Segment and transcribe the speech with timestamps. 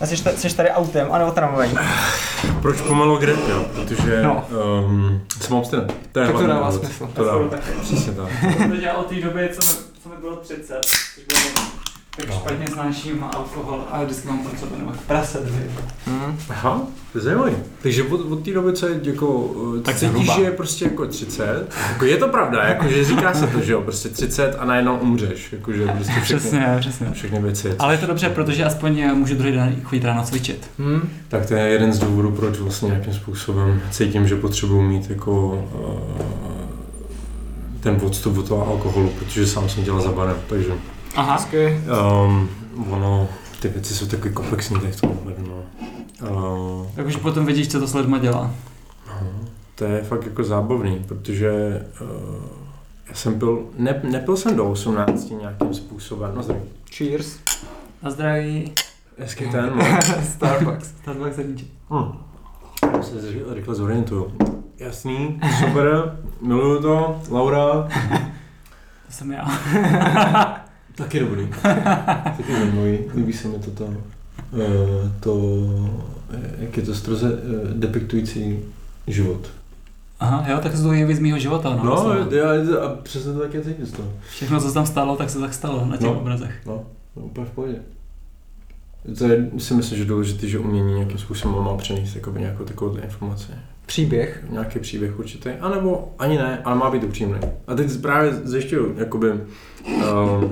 [0.00, 1.74] A jsi, tady, jsi tady autem, anebo tramvají.
[2.62, 3.64] Proč pomalu kde, jo?
[3.74, 4.46] Protože No.
[4.88, 5.94] um, jsem abstinent.
[6.12, 7.10] To je Tak to dává smysl.
[7.14, 7.48] To dává.
[7.82, 8.28] Přesně tak.
[8.80, 11.40] Já od té doby, co mi, co mi bylo 30, což bylo
[12.16, 12.34] tak No.
[12.34, 15.38] špatně snáším alkohol a vždycky mám pocit, že v prase.
[16.06, 16.36] Hmm.
[16.50, 17.52] Aha, to je zajímavý.
[17.82, 20.34] Takže od, od té doby, co je jako, Tak tak cítíš, zhruba.
[20.36, 23.72] že je prostě jako 30, jako je to pravda, jako že říká se to, že
[23.72, 27.06] jo, prostě 30 a najednou umřeš, jakože prostě všechny, Přesně, přesně.
[27.12, 27.74] všechny věci.
[27.78, 30.70] Ale je to dobře, protože aspoň můžu druhý den chodit ráno cvičit.
[30.78, 31.08] Hmm.
[31.28, 35.64] Tak to je jeden z důvodů, proč vlastně nějakým způsobem cítím, že potřebuji mít jako
[35.74, 36.22] uh,
[37.80, 40.68] ten odstup od toho alkoholu, protože sám jsem dělal za barem, takže
[41.16, 41.32] Aha.
[41.32, 41.80] Hezky.
[42.26, 42.48] um,
[42.90, 43.28] ono,
[43.60, 45.62] ty věci jsou takový komplexní tady v tom ohledu, no.
[46.30, 48.50] Uh, Tak už potom vidíš, co to s lidma dělá.
[49.22, 49.30] no,
[49.74, 51.50] to je fakt jako zábavný, protože
[52.00, 52.08] uh,
[53.08, 56.62] já jsem pil, ne, nepil jsem do 18 nějakým způsobem, no zdraví.
[56.96, 57.38] Cheers.
[58.02, 58.72] Na zdraví.
[59.18, 59.84] Hezký ten, no.
[60.32, 60.88] Starbucks.
[61.02, 61.68] Starbucks sedíček.
[61.90, 62.12] Hm.
[62.96, 63.10] Já se
[63.54, 64.32] rychle zorientuju.
[64.78, 67.62] Jasný, super, miluju to, Laura,
[69.06, 69.44] To jsem já.
[70.96, 71.48] taky dobrý.
[72.36, 73.88] Taky zajímavý, líbí se mi toto,
[74.54, 75.38] eh, to,
[76.34, 78.58] eh, jak je to stroze eh, depiktující
[79.06, 79.50] život.
[80.20, 81.70] Aha, jo, tak se to jeví z mýho života.
[81.70, 82.38] No, No, vlastně.
[82.38, 82.46] já,
[82.84, 84.08] a přesně to taky cítím z toho.
[84.30, 86.20] Všechno, co se tam stalo, tak se tak stalo na těch No.
[86.20, 86.54] obrazech.
[86.66, 86.82] No,
[87.16, 87.76] no, úplně v pohodě.
[89.18, 92.96] To je, si myslím, že důležité, že umění nějakým způsobem má přenést jakoby nějakou takovou
[92.96, 93.46] informaci.
[93.86, 94.44] Příběh.
[94.50, 97.38] nějaký příběh určitý, anebo ani ne, ale má být upřímný.
[97.66, 100.44] A teď právě zjišťuju, jakoby, uh,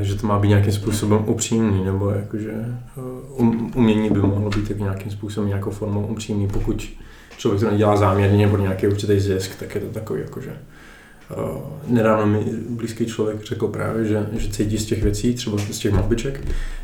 [0.00, 2.52] že to má být nějakým způsobem upřímný, nebo jakože
[2.96, 6.92] uh, um, umění by mohlo být tak nějakým způsobem, nějakou formou upřímný, pokud
[7.36, 10.52] člověk to nedělá záměrně pro nějaký určitý zisk, tak je to takový jakože
[11.36, 15.78] Uh, nedávno mi blízký člověk řekl právě, že, že cítí z těch věcí, třeba z
[15.78, 16.40] těch mapiček,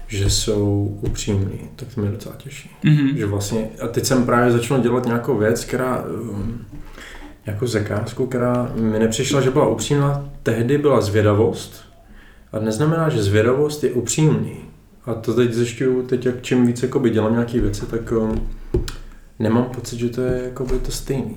[0.07, 2.71] že jsou upřímný, tak to mě docela těší.
[2.85, 3.17] Mhm.
[3.17, 6.65] Že vlastně, a teď jsem právě začal dělat nějakou věc, která, um,
[7.47, 11.88] jako zakázku, která mi nepřišla, že byla upřímná, tehdy byla zvědavost
[12.53, 14.57] a neznamená, že zvědavost je upřímný.
[15.07, 18.49] A to teď zjišťuju, teď jak čím víc jakoby dělám nějaké věci, tak um,
[19.39, 21.37] nemám pocit, že to je jakoby to stejný.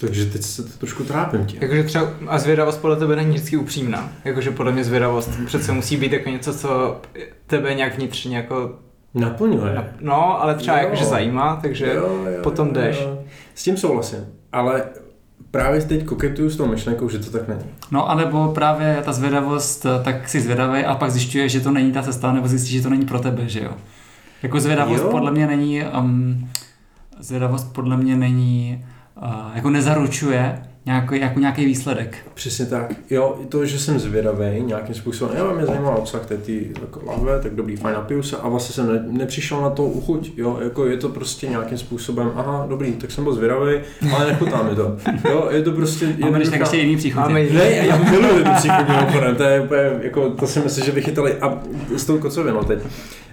[0.00, 1.62] Takže teď se to trošku trápím tím.
[1.62, 4.12] Jakože třeba, a zvědavost podle tebe není vždycky upřímná.
[4.24, 7.00] Jakože podle mě zvědavost přece musí být jako něco, co
[7.46, 8.78] tebe nějak vnitřně jako,
[9.14, 9.84] Naplňuje.
[10.00, 10.84] no, ale třeba Jo.
[10.84, 13.00] jakože zajímá, takže Jo, jo, potom jdeš.
[13.00, 13.18] jo.
[13.54, 14.84] S tím souhlasím, ale
[15.50, 17.62] právě teď koketuju s tou myšlenkou, že to tak není.
[17.90, 22.02] No, anebo právě ta zvědavost, tak si zvědavý a pak zjišťuješ, že to není ta
[22.02, 23.72] cesta, nebo zjistíš, že to není pro tebe, že jo.
[24.42, 25.10] Jako zvědavost Jo.
[25.10, 26.48] podle mě není, um,
[27.18, 28.84] zvědavost podle mě není,
[29.22, 32.18] uh, jako nezaručuje nějaký, jako nějaký výsledek.
[32.34, 32.92] Přesně tak.
[33.10, 37.00] Jo, i to, že jsem zvědavý nějakým způsobem, jo, mě zajímá obsah té tý, jako
[37.06, 40.58] lahve, tak dobrý, fajn, napiju se a vlastně jsem ne, nepřišel na to uchuť, jo,
[40.64, 43.80] jako je to prostě nějakým způsobem, aha, dobrý, tak jsem byl zvědavý,
[44.14, 44.96] ale nechutná mi to.
[45.30, 47.22] Jo, je to prostě Máme když tak ještě jiný příchod.
[47.22, 50.92] Máme Ne, já miluji ty příchodní mimochodem, to je úplně, jako, to si myslím, že
[50.92, 51.58] vychytali a
[51.96, 52.78] s tou kocovinou teď.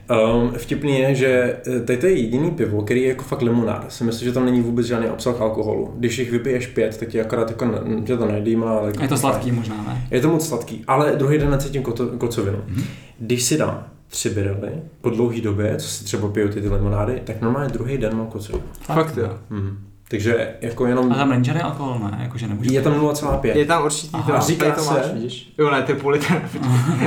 [0.09, 3.85] Um, vtipný je, že eh, tady to je jediný pivo, který je jako fakt limonáda.
[3.89, 5.93] Si myslím, že tam není vůbec žádný obsah alkoholu.
[5.97, 9.07] Když jich vypiješ pět, tak ti akorát jako, ne- tě to nejdýmá, ale jako Je
[9.09, 9.19] to fajn.
[9.33, 10.07] sladký možná, ne?
[10.11, 11.83] Je to moc sladký, ale druhý den necítím
[12.17, 12.57] kocovinu.
[12.67, 12.83] Mhm.
[13.19, 17.21] Když si dám tři birely po dlouhé době, co si třeba pijou ty, ty limonády,
[17.23, 18.63] tak normálně druhý den mám kocovinu.
[18.81, 19.29] Fakt jo.
[19.49, 19.77] Mhm.
[20.09, 21.11] Takže jako jenom...
[21.11, 22.19] A tam není žádný alkohol, ne?
[22.23, 22.73] Jakože nemůžu.
[22.73, 23.57] Je tam 0,5.
[23.57, 25.53] Je tam určitý Aha, to, říká tady to máš, se- vidíš?
[25.57, 26.41] Jo, ne, ty půl litra.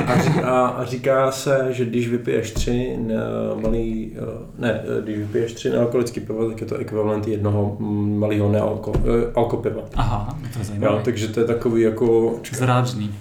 [0.06, 3.15] A, ří- a, a říká se, že když vypiješ tři ne,
[3.62, 4.21] malý, eh,
[4.59, 7.77] ne, eh, když vypiješ tři nealkoholický pivo, tak je to ekvivalent jednoho
[8.19, 9.82] malého nealko, eh, alkopiva.
[9.94, 11.03] Aha, to je Jo, zajímavé.
[11.05, 12.34] takže to je takový jako...
[12.53, 13.15] Zrádný.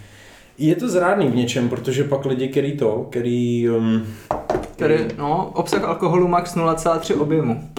[0.57, 3.69] Je to zrádný v něčem, protože pak lidi, který to, který...
[3.69, 4.01] Um,
[4.75, 7.69] Tady, no, obsah alkoholu max 0,3 objemu.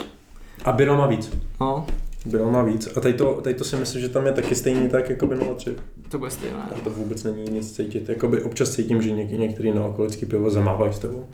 [0.65, 1.31] A Birol má víc.
[1.61, 1.87] No,
[2.27, 2.89] Birol má víc.
[2.97, 5.35] A tady to, tady to si myslím, že tam je taky stejný tak jako by
[5.37, 5.75] 0,3.
[6.09, 6.59] to bude stejné.
[6.71, 8.09] Tam to vůbec není nic cítit.
[8.09, 11.27] Jakoby občas cítím, že něk, některý nealkoholický pivo zamávají s tebou.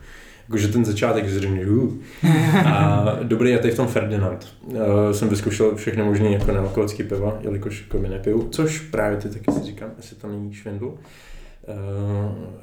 [0.48, 1.94] Jakože ten začátek zřejmě, uh.
[2.65, 4.47] A dobrý je tady v tom Ferdinand.
[4.62, 4.77] Uh,
[5.12, 9.53] jsem vyzkoušel všechny možné jako nealkoholické piva, jelikož jako my nepiju, což právě ty taky
[9.53, 10.86] si říkám, jestli to není švindl.
[10.86, 10.95] Uh,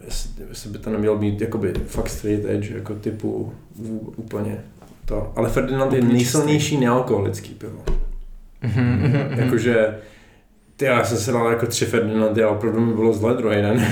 [0.06, 3.54] jestli, jestli, by to nemělo být jakoby fakt straight edge, jako typu
[4.16, 4.64] úplně
[5.06, 5.32] to.
[5.36, 7.84] Ale Ferdinand je nejsilnější nealkoholický pivo.
[8.62, 9.96] Mhm, Jakože
[10.78, 13.80] ty, já jsem se dal jako tři Ferdinandy a opravdu mi bylo zle druhý den.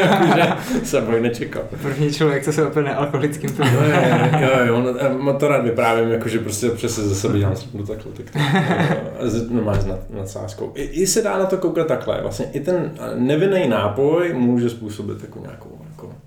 [0.00, 0.52] Jakože
[0.84, 1.62] jsem fakt nečekal.
[1.82, 4.42] První člověk, co se opil nealkoholickým Jo, pivem.
[4.42, 7.56] jo, jo, jo, no, a má to rád vyprávím, jakože prostě přesně ze sebe dělám
[7.56, 8.38] srandu takhle, tak to,
[9.24, 10.72] no, z- normálně s nad, nadsázkou.
[10.74, 15.22] I, I, se dá na to koukat takhle, vlastně i ten nevinný nápoj může způsobit
[15.22, 15.77] jako nějakou jako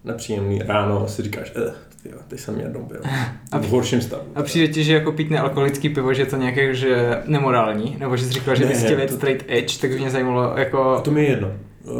[0.03, 1.71] nepříjemný ráno, si říkáš, eh,
[2.03, 3.01] tyjo, teď jsem jednou byl.
[3.61, 4.23] V horším stavu.
[4.35, 7.95] A přijde ti, že jako pít nealkoholický pivo, že je to nějaké, že nemorální?
[7.99, 10.59] Nebo že jsi říkal, že 200 let to- straight edge, tak by mě zajímalo, A
[10.59, 11.51] jako, to mi je jedno.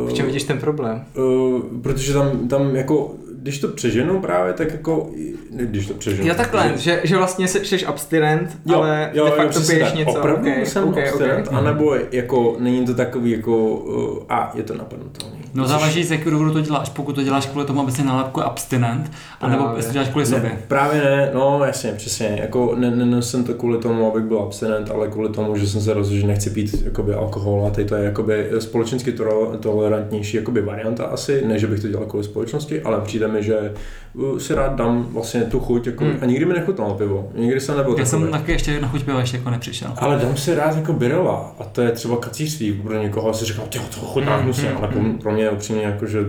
[0.09, 1.03] v čem vidíš ten problém?
[1.17, 3.11] Uh, protože tam, tam jako,
[3.41, 5.09] když to přeženu právě, tak jako,
[5.51, 6.27] ne, když to přeženu.
[6.29, 9.49] Jo takhle, že- že, že vlastně se- jsi abstinent, Jo, ale jo, de jo, facto
[9.49, 9.97] přesně piješ tak.
[9.97, 10.11] něco.
[10.19, 11.59] Opravdu okay, jsem okay, abstinent, okay.
[11.59, 15.40] anebo jako, není to takový jako, uh, a je to napadnutelný.
[15.53, 16.89] No záleží, z jakého důvodu to děláš.
[16.89, 19.11] Pokud to děláš kvůli tomu, aby si nálepku abstinent,
[19.41, 19.79] anebo Právě.
[19.79, 20.49] jestli to děláš kvůli sobě.
[20.49, 24.23] Ne, právě ne, no jasně, přesně, jako ne, ne, ne jsem to kvůli tomu, abych
[24.23, 27.69] byl abstinent, ale kvůli tomu, že jsem se rozhodl, že nechci pít jakoby, alkohol a
[27.69, 32.05] teď to je jakoby společensky to, tolerantnější jakoby varianta asi, ne, že bych to dělal
[32.05, 33.73] kvůli společnosti, ale přijde mi, že
[34.13, 36.17] uh, si rád dám vlastně tu chuť, jako, Hmm.
[36.21, 38.09] a nikdy mi nechutnalo pivo, nikdy jsem nebyl Já takový.
[38.23, 39.93] jsem taky ještě na chuť piva ještě jako nepřišel.
[39.97, 43.65] Ale dám si rád jako birela a to je třeba kacířství, pro někoho si říkám,
[43.69, 46.19] tyjo, to chutná Mm, hnusně, mm, ale pro, pro mě je upřímně jako, že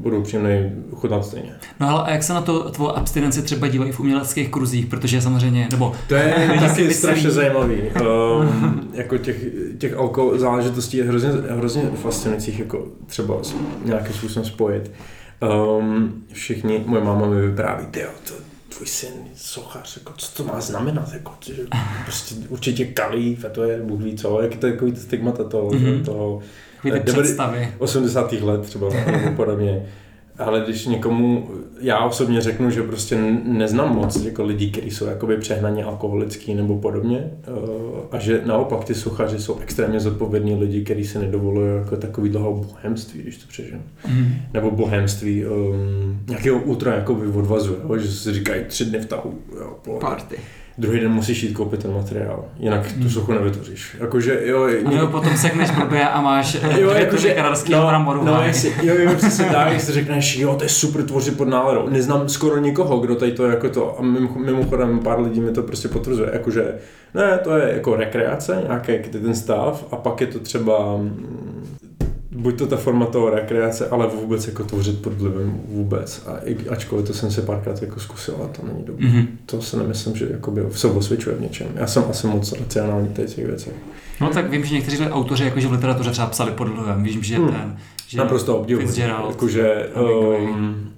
[0.00, 1.54] budu upřímný chutnat stejně.
[1.80, 5.20] No ale a jak se na to tvou abstinenci třeba dívají v uměleckých kruzích, protože
[5.20, 7.76] samozřejmě, nebo To je taky strašně zajímavý.
[8.40, 9.36] Um, jako těch,
[9.78, 13.34] těch alko záležitostí je hrozně, hrozně fascinujících, jako třeba
[13.84, 14.90] nějakým způsobem spojit.
[15.78, 18.34] Um, všichni, moje máma mi vypráví, ty to
[18.68, 21.52] tvůj syn, sochař, jako, co to má znamenat, jako, že
[22.04, 25.70] prostě určitě kalí, to je, Bůh ví co, jak to je takový ty stigmata toho,
[25.72, 25.84] Mhm.
[25.84, 26.04] mm-hmm.
[26.04, 26.40] toho
[26.90, 27.68] takový ty Eh, představy.
[27.78, 28.32] 80.
[28.32, 29.86] let třeba nebo podobně.
[30.38, 31.48] Ale když někomu,
[31.80, 36.78] já osobně řeknu, že prostě neznám moc jako lidí, kteří jsou jakoby přehnaně alkoholický nebo
[36.78, 37.50] podobně eh,
[38.10, 42.52] a že naopak ty suchaři jsou extrémně zodpovědní lidi, kteří se nedovolují jako takový dlouho
[42.54, 43.82] bohemství, když to přeženu.
[44.08, 44.34] Mhm.
[44.54, 47.98] Nebo bohemství um, nějakého ultra jakoby odvazu, jo?
[47.98, 49.34] že si říkají tři dny v tahu.
[49.60, 49.98] Jo.
[50.00, 50.36] Party.
[50.78, 53.10] Druhý den musíš jít koupit ten materiál, jinak tu Hmm.
[53.10, 53.96] suchu nevytvoříš.
[54.00, 57.88] Jakože jo, A nebo potom sekneš blbě a máš Jo, dvě jakože, tuny kararského no,
[57.88, 58.24] bramboru.
[58.24, 61.88] no, jestli, jo, jo, přesně tak, jestli řekneš, jo, to je super tvořit pod náladou.
[61.88, 65.62] Neznám skoro nikoho, kdo tady to jako to, a mimo- mimochodem pár lidí mi to
[65.62, 66.74] prostě potvrzuje, jakože,
[67.14, 71.55] ne, to je jako rekreace, nějaký ten stav, a pak je to třeba, mm,
[72.36, 76.22] buď to ta forma toho rekreace, ale vůbec jako tvořit pod vlivem vůbec.
[76.26, 79.08] A i, ačkoliv to jsem si párkrát jako zkusil, a to není dobré.
[79.08, 79.26] Mhm.
[79.46, 81.66] To se nemyslím, že jakoby se osvědčuje v něčem.
[81.74, 83.72] Já jsem asi moc racionální v těch věcech.
[84.20, 87.02] No tak vím, že někteří autoři jakože v literatuře třeba psali pod vlivem.
[87.02, 87.48] Vím, že Hmm.
[87.48, 87.76] ten,
[88.08, 88.86] že Naprosto obdivuji.
[88.86, 89.88] Fitzgerald, Jakože
[90.48, 90.90] um,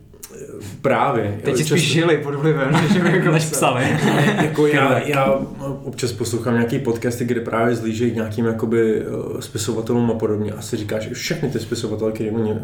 [0.82, 1.38] právě.
[1.44, 3.84] Teď ti Často- spíš žili pod vlivem, než by jako než psali.
[4.42, 5.38] jako já, já
[5.84, 10.60] občas poslouchám nějaký podcasty, kde právě zlížejí k nějakým jakoby uh, spisovatelům a podobně a
[10.62, 12.58] si říkáš, že všechny ty spisovatelé, které oni uh,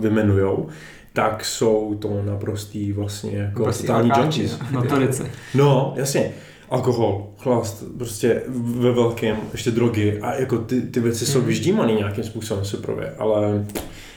[0.00, 0.68] vymenujou,
[1.12, 4.58] tak jsou to naprostý vlastně jako Prostě totální junkies.
[4.72, 5.22] Notorici.
[5.54, 6.30] No, jasně.
[6.70, 8.42] Alkohol, chlast, prostě
[8.78, 11.46] ve velkém, ještě drogy a jako ty, ty věci jsou Mhm.
[11.48, 13.66] vyždímaný nějakým způsobem suprově, ale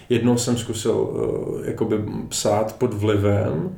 [0.10, 3.76] jednou jsem zkusil uh, jakoby psát pod vlivem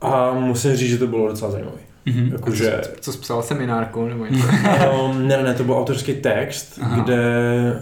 [0.00, 1.78] a musím říct, že to bylo docela zajímavé.
[2.06, 2.32] Mhm.
[2.32, 4.46] Jakože, Co jsi psal seminárku nebo něco?
[5.04, 7.02] um, ne, ne, ne, to byl autorský text, Aha.
[7.02, 7.22] kde,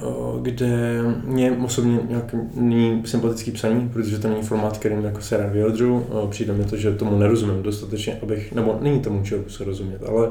[0.06, 5.36] uh, kde mě osobně nějak není sympatický psaní, protože to není formát, kterým jako se
[5.36, 5.94] rád vyjadřu.
[5.94, 10.02] Uh, přijde mi to, že tomu nerozumím dostatečně, abych, nebo není tomu čemu se rozumět,
[10.08, 10.28] ale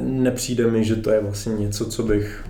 [0.00, 2.44] nepřijde mi, že to je vlastně něco, co bych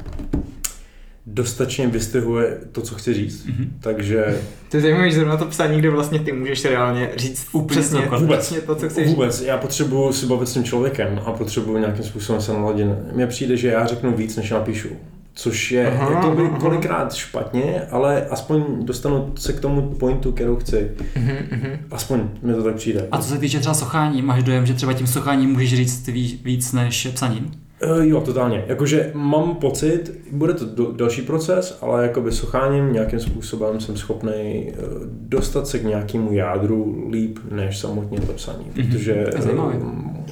[1.34, 3.46] dostatečně vystihuje to, co chci říct.
[3.46, 3.73] Mhm.
[3.81, 4.38] Takže
[4.70, 8.00] To je zajímavé, že zrovna to psaní, kde vlastně ty můžeš reálně říct Úplně přesně,
[8.02, 8.31] cokoliv.
[8.31, 12.05] přesně to, co chceš Vůbec, já potřebuju si bavit s tím člověkem a potřebuju nějakým
[12.05, 12.86] způsobem se naladit.
[13.15, 14.89] Mně přijde, že já řeknu víc, než napíšu.
[15.34, 16.58] Což je Aha, jakoby aha.
[16.58, 20.91] kolikrát špatně, ale aspoň dostanu se k tomu pointu, kterou chci.
[21.17, 21.70] Mhm, mhm.
[21.91, 23.08] Aspoň mi to tak přijde.
[23.12, 26.41] A co se týče třeba sochání, máš dojem, že třeba tím socháním můžeš říct ví-
[26.44, 27.51] víc než psaním?
[27.91, 28.65] Uh, jo, totálně.
[28.67, 34.72] Jakože mám pocit, bude to do, další proces, ale jakoby socháním nějakým způsobem jsem schopný
[34.72, 38.67] uh, dostat se k nějakému jádru líp než samotně to psaní.
[38.77, 39.27] Mhm, Protože
[39.74, 40.27] um,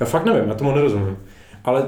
[0.00, 1.16] já fakt nevím, já tomu nerozumím.
[1.64, 1.86] Ale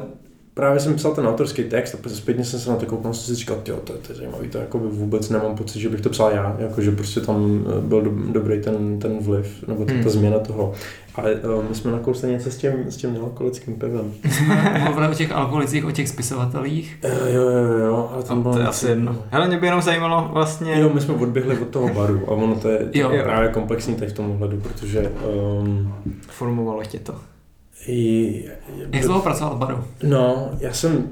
[0.54, 3.34] právě jsem psal ten autorský text a potom zpětně jsem se na to koukal jsem
[3.34, 6.08] si říkal, jo, to, to je zajímavý, to jakoby vůbec nemám pocit, že bych to
[6.08, 10.02] psal já, jakože prostě tam eh, byl do, dobrý ten, ten vliv, nebo ta, Hmm.
[10.04, 10.72] ta změna toho.
[11.14, 14.12] Ale uh, my jsme nakousli něco s tím, s tím nealkoholickým pivem.
[14.30, 16.98] Jsme mluvili o těch alkoholicích, o těch spisovatelích.
[17.02, 19.16] Eh, Jo, jo, jo, ale tam To bylo je asi jedno.
[19.30, 20.80] Hele, mě by jenom zajímalo vlastně...
[20.80, 23.10] Jo, my jsme odběhli od toho baru a ono to je, to Jo.
[23.10, 25.12] je právě komplexní tady v tom ohledu, protože
[25.62, 25.94] um,
[26.28, 27.14] Formovalo tě to.
[27.86, 28.44] I,
[28.92, 29.76] Jak dlouho pracoval v baru?
[30.02, 31.08] No, já jsem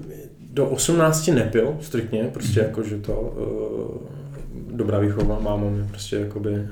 [0.53, 6.51] do 18 nepil, striktně, prostě jako, že to uh, dobrá výchova, máma mi prostě jakoby
[6.51, 6.67] uh,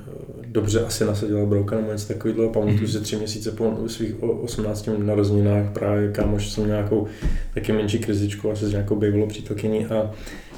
[0.47, 2.49] dobře asi nasadila brouka nebo něco takového.
[2.49, 2.89] Pamatuju Mhm.
[2.89, 7.07] si tři měsíce po svých o- 18 narozeninách právě kámoš jsem měl nějakou
[7.55, 10.11] taky menší krizičku asi s nějakou bývalou přítelkyní a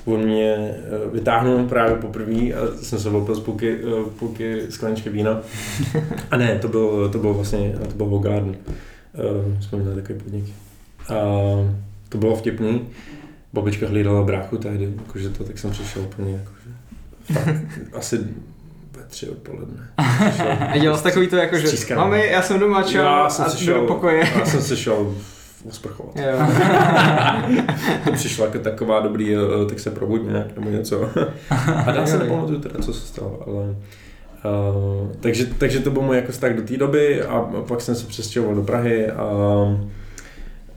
[0.05, 0.81] on mě eh,
[1.13, 3.79] vytáhnul právě poprvé a jsem se opil z půlky,
[4.19, 5.41] půlky skleničky vína.
[6.31, 8.57] A ne, to byl, to byl vlastně, to byl Hogarden.
[9.15, 10.45] Uh, jsme měli takový podnik.
[11.09, 11.15] A
[12.09, 12.89] to bylo vtipný.
[13.53, 16.71] Babička hlídala bráchu tehdy, jakože to, tak jsem přišel úplně jakože,
[17.33, 18.19] fakt, asi
[18.97, 19.89] ve tři odpoledne.
[20.73, 23.49] A dělal jsi takový to jako, že mami, já jsem doma, čau, Já jsem a
[23.49, 24.29] šel- do pokoje.
[24.39, 25.15] já jsem se šel
[25.69, 26.17] osprchovat.
[28.05, 29.39] To přišla jako taková dobrý, eh,
[29.69, 31.11] tak se probuď nějak nebo něco.
[31.87, 33.77] A dál se nepamatuju teda, co se stalo, ale...
[34.45, 38.07] Uh, takže, takže to byl můj jako vztah do té doby a pak jsem se
[38.07, 39.23] přestěhoval do Prahy a,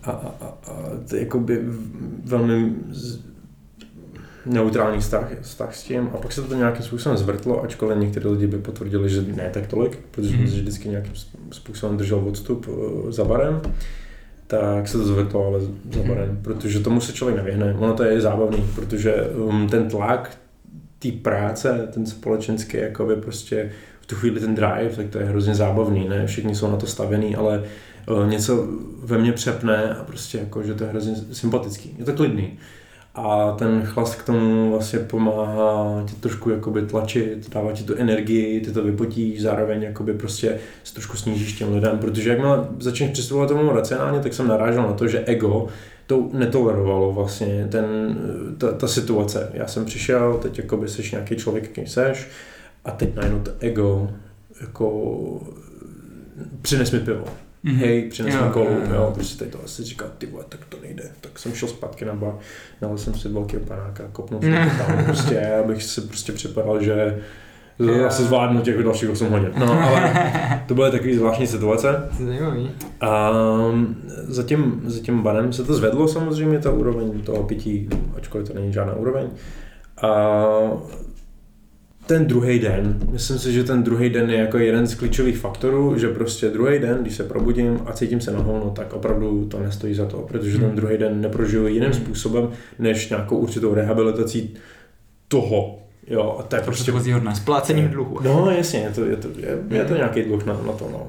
[0.03, 0.73] a, a, a,
[1.09, 1.59] to je jakoby
[2.23, 3.19] velmi z,
[4.45, 8.47] neutrální vztah, vztah s tím a pak se to nějakým způsobem zvrtlo, ačkoliv někteří lidi
[8.47, 10.47] by potvrdili, že ne tak tolik, protože Mhm.
[10.47, 11.13] si vždycky nějakým
[11.51, 13.61] způsobem držel odstup eh, za barem
[14.47, 17.75] tak se to zvrtlo ale za barem, protože tomu se člověk nevyhne.
[17.79, 20.37] Ono to je zábavný, protože um, ten tlak
[20.99, 23.71] té práce, ten společenský, jakoby prostě
[24.01, 26.27] v tu chvíli ten drive, tak to je hrozně zábavný, ne?
[26.27, 27.63] Všichni jsou na to stavený, ale
[28.09, 28.67] uh, něco
[29.03, 31.95] ve mně přepne a prostě jako, že to je hrozně sympatický.
[31.99, 32.57] Je to klidný.
[33.15, 38.61] A ten chlast k tomu vlastně pomáhá tě trošku jakoby tlačit, dává ti tu energii,
[38.61, 43.49] ty to vypotíš, zároveň jakoby prostě se trošku snížíš těm lidem, protože jakmile začneš přistupovat
[43.49, 45.67] tomu racionálně, tak jsem narážel na to, že ego
[46.07, 47.85] to netolerovalo vlastně ten,
[48.57, 49.49] ta, ta situace.
[49.53, 52.27] Já jsem přišel, teď jakoby seš nějaký člověk, jaký seš,
[52.85, 54.09] a teď najednou to ego
[54.61, 55.41] jako
[56.61, 57.25] přines mi pivo.
[57.65, 57.75] Mhm.
[57.75, 59.11] Hej, přines Jo, mi kolu, jo, jo.
[59.15, 61.03] prostě teď to asi říká, ty vole, tak to nejde.
[61.21, 62.33] Tak jsem šel zpátky na bar,
[62.81, 67.21] dal jsem si velký panáka, kopnul jsem to tam prostě, abych si prostě připadal, že
[67.79, 68.05] Jo.
[68.05, 69.51] asi zvládnu těch dalších 8 hodin.
[69.57, 70.13] No, ale
[70.67, 72.09] to byly takový zvláštní situace.
[72.25, 72.71] Zajímavý.
[73.01, 73.31] A
[74.27, 78.53] za tím, za tím banem se to zvedlo samozřejmě, ta úroveň toho pití, ačkoliv to
[78.53, 79.27] není žádná úroveň.
[80.01, 80.09] A
[82.05, 85.97] ten druhý den, myslím si, že ten druhý den je jako jeden z klíčových faktorů,
[85.97, 89.59] že prostě druhý den, když se probudím a cítím se na hovno, tak opravdu to
[89.59, 90.75] nestojí za to, protože ten Hmm.
[90.75, 94.53] druhý den neprožiju jiným způsobem, než nějakou určitou rehabilitací
[95.27, 95.79] toho.
[96.07, 97.35] Jo, a to je prostě Předchozího dne.
[97.35, 98.19] Splácením dluhu.
[98.23, 101.07] No jasně, je to, je to, je, je to nějaký dluh na, na to, no.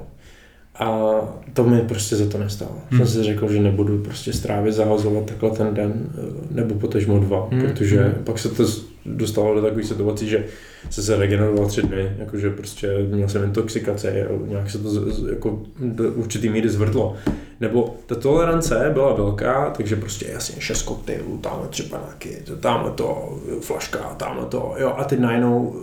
[0.79, 1.21] A
[1.53, 2.71] to mi prostě za to nestalo.
[2.73, 2.83] Hmm.
[2.91, 2.99] Hmm.
[2.99, 7.49] Jsem si řekl, že nebudu prostě strávit, zahazovat takhle ten den, eh, nebo potažmo dva,
[7.51, 7.61] Hmm.
[7.61, 7.69] hmm.
[7.71, 8.13] protože Hmm.
[8.13, 8.25] hmm.
[8.25, 8.65] pak se to
[9.07, 10.45] dostalo do takové situace, že
[10.91, 15.63] se se regeneroval tři dny, jakože prostě měl jsem intoxikace, nějak se to z, jako
[15.81, 17.17] do určitý míry zvrtlo.
[17.61, 23.39] Nebo ta tolerance byla velká, takže prostě jasně šest koktejlů, tamhle tři panáky, tamhle to,
[23.61, 25.77] flaška, tamhle to, jo, a teď najednou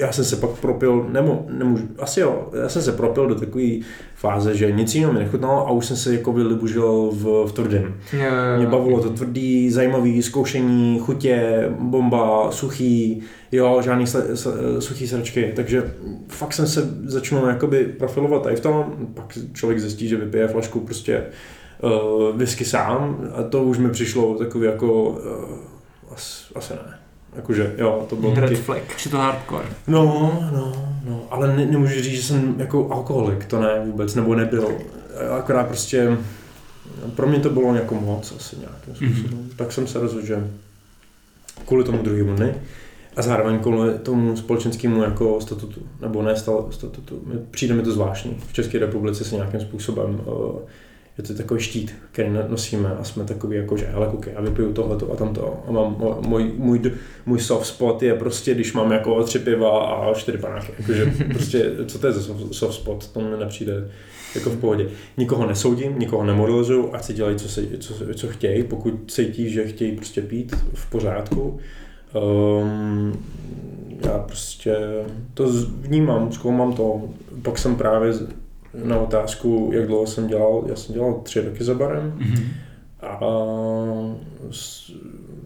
[0.00, 3.68] já jsem se pak propil, nebo nemůžu, asi jo, já jsem se propil do takové
[4.14, 7.94] fáze, že nic jiného mi nechutnalo a už jsem se jako vylibužil v, v tvrdém.
[8.56, 15.52] Mě bavilo to tvrdý, zajímavý, zkoušení, chutě, bomba, suchý, jo, žádný sle, sle, suchý sračky,
[15.56, 15.94] takže
[16.28, 20.80] fakt jsem se začal jakoby profilovat tady v tom, pak člověk zjistí, že vypije flašku
[20.80, 21.22] prostě
[21.82, 25.16] uh, whisky sám a to už mi přišlo takový jako, uh,
[26.14, 27.00] as, asi ne.
[27.36, 29.04] Jakože, jo, to bylo Red taky, flag.
[29.04, 29.66] Je to hardcore.
[29.86, 30.04] No,
[30.52, 30.72] no,
[31.04, 34.68] no, ale ne, nemůžu říct, že jsem jako alkoholik, to ne vůbec, nebo nebyl.
[35.38, 36.18] Akorát prostě,
[37.14, 39.44] pro mě to bylo jako moc asi nějakým způsobem.
[39.44, 39.56] Mm-hmm.
[39.56, 40.50] Tak jsem se rozhodl, že
[41.66, 42.54] kvůli tomu druhému dny
[43.16, 47.22] a zároveň kvůli tomu společenskému jako statutu, nebo ne sta- statutu.
[47.50, 48.36] Přijde mi to zvláštní.
[48.48, 50.58] V České republice se nějakým způsobem uh,
[51.20, 54.72] je to takový štít, který nosíme a jsme takový jako, že hele kuky, já vypiju
[54.72, 55.96] tohleto a tamto a mám
[56.26, 56.92] můj, můj,
[57.26, 60.72] můj soft spot je prostě, když mám jako tři piva a čtyři panáky.
[60.78, 63.90] Jakože prostě, co to je za soft, soft spot, to mi nepřijde
[64.34, 64.88] jako v pohodě.
[65.16, 69.66] Nikoho nesoudím, nikoho nemoralizuju, ať si dělají, co, se, co, co chtějí, pokud cítí, že
[69.66, 71.58] chtějí prostě pít v pořádku.
[72.62, 73.24] Um,
[74.04, 74.76] já prostě
[75.34, 77.02] to vnímám, zkoumám to.
[77.42, 78.12] Pak jsem právě
[78.84, 82.42] na otázku, jak dlouho jsem dělal, já jsem dělal tři roky za barem Mhm.
[83.02, 83.20] a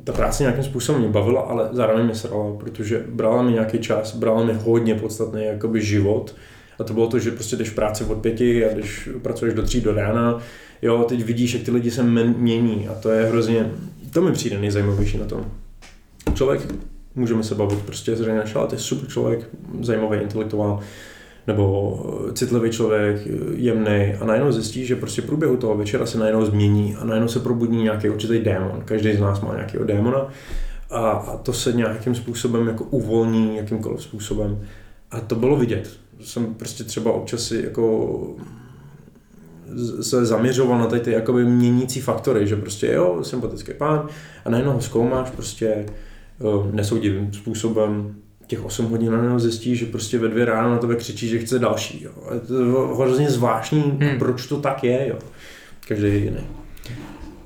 [0.04, 4.16] ta práce nějakým způsobem mě bavila, ale zároveň mě srala, protože brala mi nějaký čas,
[4.16, 6.34] brala mi hodně podstatný jakoby život
[6.78, 9.62] a to bylo to, že prostě jdeš v práci od pěti a když pracuješ do
[9.62, 10.38] tří do rána,
[10.82, 13.70] jo, teď vidíš, jak ty lidi se mění a to je hrozně,
[14.12, 15.44] to mi přijde nejzajímavější na tom.
[16.34, 16.74] Člověk,
[17.14, 19.48] můžeme se bavit prostě z René ale to je super člověk,
[19.80, 20.80] zajímavý intelektuál,
[21.46, 26.18] nebo eh, citlivý člověk, jemný a najednou zjistí, že prostě v průběhu toho večera se
[26.18, 28.82] najednou změní a najednou se probudí nějaký určitý démon.
[28.84, 30.28] Každý z nás má nějakého démona
[30.90, 34.60] a, a to se nějakým způsobem jako uvolní, jakýmkoliv způsobem.
[35.10, 35.90] A to bylo vidět.
[36.20, 38.36] Jsem prostě třeba občas si jako
[40.00, 44.08] se zaměřoval na tady ty jakoby měnící faktory, že prostě jo, sympatický pán
[44.44, 48.14] a najednou ho zkoumáš prostě eh, nesoudivým způsobem
[48.46, 51.38] těch 8 hodin na něho zjistí, že prostě ve dvě ráno na tebe křičí, že
[51.38, 52.02] chce další.
[52.02, 52.10] Jo.
[52.34, 52.54] Je to
[52.96, 54.18] hrozně zvláštní, Hmm.
[54.18, 55.08] proč to tak je.
[55.08, 55.16] Jo.
[55.88, 56.46] Každý je jiný.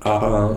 [0.02, 0.48] A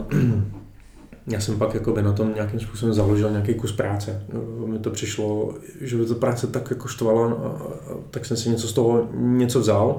[1.28, 4.24] já jsem pak jakoby na tom nějakým způsobem založil nějaký kus práce.
[4.66, 7.62] Mi to přišlo, že by to práce tak jako štvalo, no,
[8.12, 9.98] tak jsem si něco z toho něco vzal.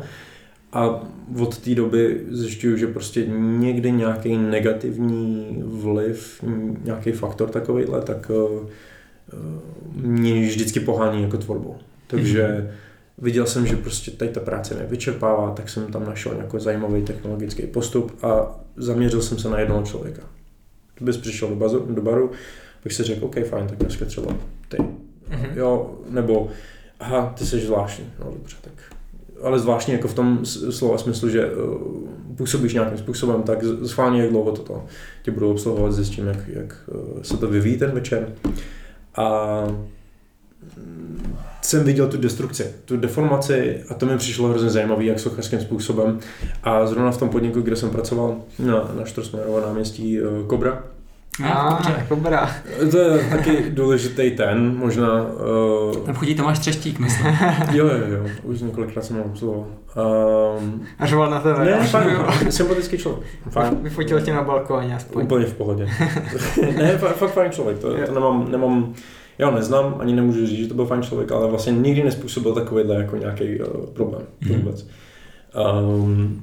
[0.73, 1.01] A
[1.41, 6.45] od té doby zjišťuju, že prostě někdy nějaký negativní vliv,
[6.85, 8.69] nějaký faktor takovýhle, tak uh,
[9.95, 11.77] mě vždycky pohání jako tvorbu.
[12.07, 12.69] Takže mm-hmm.
[13.19, 17.03] viděl jsem, že prostě tady ta práce mě vyčerpává, tak jsem tam našel nějaký zajímavý
[17.03, 20.23] technologický postup a zaměřil jsem se na jednoho člověka.
[20.95, 22.31] Kdybys přišel do, bazu, do baru,
[22.85, 24.37] bych si řekl, OK, fajn, tak dneska třeba
[24.69, 24.77] ty.
[25.29, 25.47] Mhm.
[25.55, 26.51] Jo, nebo
[27.01, 28.73] aha, ty jsi zvláštní, no dobře, tak
[29.43, 31.79] ale zvláštní jako v tom slova smyslu, že uh,
[32.37, 34.85] působíš nějakým způsobem, tak schválně jak dlouho toto
[35.23, 38.33] tě budu obsluhovat, zjistím, jak, jak uh, se to vyvíjí ten večer.
[39.17, 39.63] A
[40.77, 45.61] mm, jsem viděl tu destrukci, tu deformaci a to mi přišlo hrozně zajímavé, jak sochařským
[45.61, 46.21] způsobem.
[46.63, 50.85] A zrovna v tom podniku, kde jsem pracoval na, na Štrosmajerova náměstí uh, Kobra,
[51.41, 52.51] No, dobrá.
[52.91, 55.23] to je taky důležitý ten, možná...
[55.23, 57.27] Uh, Tam chodí Tomáš Třeštík, myslím.
[57.73, 59.67] jo, jo, jo, už několikrát jsem ho obsluhoval.
[60.59, 61.65] Um, A řval na tebe.
[61.65, 61.79] ne, jo?
[61.91, 62.09] fajn,
[62.51, 63.23] sympatický člověk.
[63.51, 63.79] Fajn.
[63.83, 65.25] Vyfotil tě na balkóně aspoň.
[65.25, 65.89] Úplně v pohodě.
[66.77, 68.95] ne, fakt, fakt fajn člověk, to, to nemám, nemám,
[69.39, 72.53] já ho neznám, ani nemůžu říct, že to byl fajn člověk, ale vlastně nikdy nespůsobil
[72.55, 74.55] takovýhle jako nějaký uh, problém Mhm.
[74.61, 74.87] vůbec.
[75.87, 76.43] Um,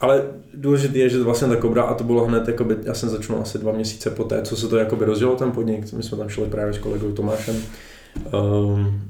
[0.00, 0.22] ale
[0.54, 3.58] důležité je, že vlastně ta kobra, a to bylo hned, jakoby, já jsem začal asi
[3.58, 6.74] dva měsíce poté, co se to jakoby rozdělo ten podnik, my jsme tam šli právě
[6.74, 7.56] s kolegou Tomášem,
[8.32, 9.00] um,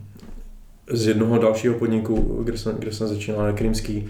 [0.90, 4.08] z jednoho dalšího podniku, kde jsem, kde jsem začínal na Krymský.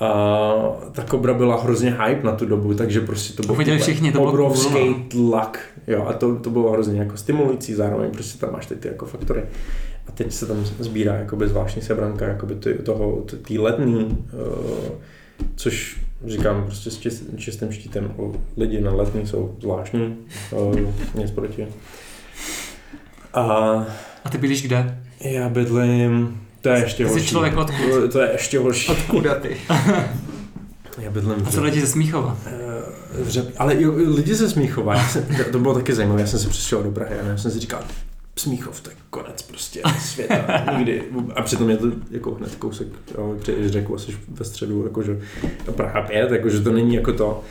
[0.00, 0.52] A
[0.92, 4.30] ta kobra byla hrozně hype na tu dobu, takže prostě to byl všichni, to bylo
[4.30, 5.04] obrovský cool, no.
[5.08, 5.60] tlak.
[5.86, 9.06] Jo, a to, to bylo hrozně jako stimulující, zároveň prostě tam máš ty, ty jako
[9.06, 9.42] faktory.
[10.08, 14.94] A teď se tam sbírá jakoby zvláštní sebranka jakoby ty, toho, ty letní, uh,
[15.56, 20.16] což říkám prostě s čist, čistým štítem, o, lidi na letní jsou zvláštní,
[21.14, 21.66] nic proti.
[23.34, 23.42] A
[24.24, 24.98] A ty bydlíš kde?
[25.20, 27.26] já bydlím, to je ještě Ty jsi horší.
[27.28, 28.12] člověk odkud?
[28.12, 28.92] To je ještě horší.
[29.06, 29.56] Kuda ty.
[30.98, 32.36] Já bydlím A co lidi ze Smíchova?
[32.46, 32.50] Eh,
[33.26, 33.54] Řep...
[33.58, 34.94] Ale jo, lidi ze Smíchova,
[35.36, 37.58] to, to bylo taky zajímavé, já jsem se přestěhoval do Prahy a já jsem si
[37.60, 37.80] říkal,
[38.38, 41.02] Smíchov, to je konec prostě světa, nikdy.
[41.36, 45.20] A přitom je to jako hned kousek, jo, přejdeš řeku, jsi ve středu, jakože
[45.72, 47.42] Praha 5, jakože to není jako to.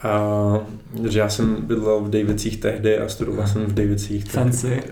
[0.00, 0.60] A,
[1.08, 4.24] že já jsem bydlel v Davicích tehdy a studoval jsem v Davicích.
[4.24, 4.82] tak- Fancy.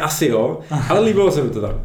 [0.00, 1.80] Asi jo, ale líbilo se mi to tam.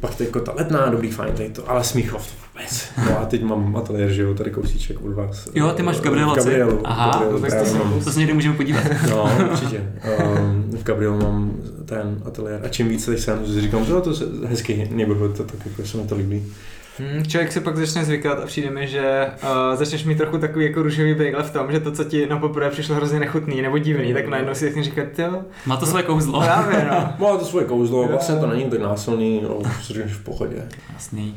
[0.00, 2.88] Pak to jako ta letná, dobrý, fajn, tady to, ale Smíchov to vůbec.
[3.06, 5.48] No a teď mám ateliér, že jo, tady kousíček od vás.
[5.54, 6.02] Jo, ty máš v?
[6.36, 6.80] Gabrielu.
[6.84, 8.04] Aha, Gabrielu vůbec to jsem-.
[8.04, 8.82] To se někdy můžeme podívat.
[9.10, 9.92] No, určitě.
[10.18, 11.52] Um, v Gabrielu mám
[11.84, 15.66] ten ateliér a čím víc tady jsem, říkám, že to je hezký neighborhood, to tak
[15.66, 16.52] jako se mi to líbí.
[16.98, 20.64] Hmm, člověk si pak začne zvykat a přijde mi, že uh, začneš mít trochu takový
[20.64, 23.78] jako růžový bagel v tom, že to, co ti na poprvé přišlo hrozně nechutný nebo
[23.78, 26.40] divný, tak najednou si začneš říkat, jo, Má to své kouzlo.
[26.40, 27.12] právě no.
[27.28, 28.08] Má to svoje kouzlo, Jo.
[28.08, 30.62] vlastně to není tak násilný, no, si říkáš v pohodě.
[30.94, 31.34] Jasný.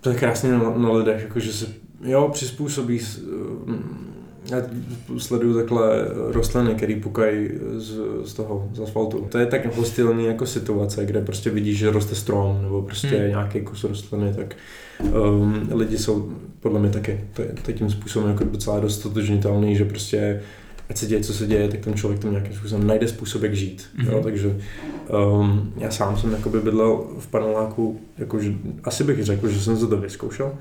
[0.00, 1.66] To je krásně na, na lidech, jakože se,
[2.04, 3.00] jo, přizpůsobí,
[3.66, 4.09] mm,
[4.50, 4.62] já
[5.18, 9.26] sleduju takhle rostliny, které pukají z, z toho, z asfaltu.
[9.28, 13.18] To je tak hostilní jako situace, kde prostě vidíš, že roste strom, nebo prostě Hmm.
[13.18, 13.28] hmm.
[13.28, 14.56] nějaký kus rostliny, tak
[15.12, 17.20] um, lidi jsou podle mě taky
[17.62, 20.40] to tím způsobem jako docela dost totožnitelný, že prostě
[20.90, 23.54] ať se děje, co se děje, tak ten člověk tam nějakým způsobem najde způsob, jak
[23.54, 23.82] žít.
[23.98, 24.06] Mm-hmm.
[24.06, 24.22] Jo, Mhm.
[24.22, 24.56] takže
[25.40, 28.52] um, já sám jsem jakoby bydlel v paneláku, jakože
[28.84, 30.52] asi bych řekl, že jsem se to vyzkoušel,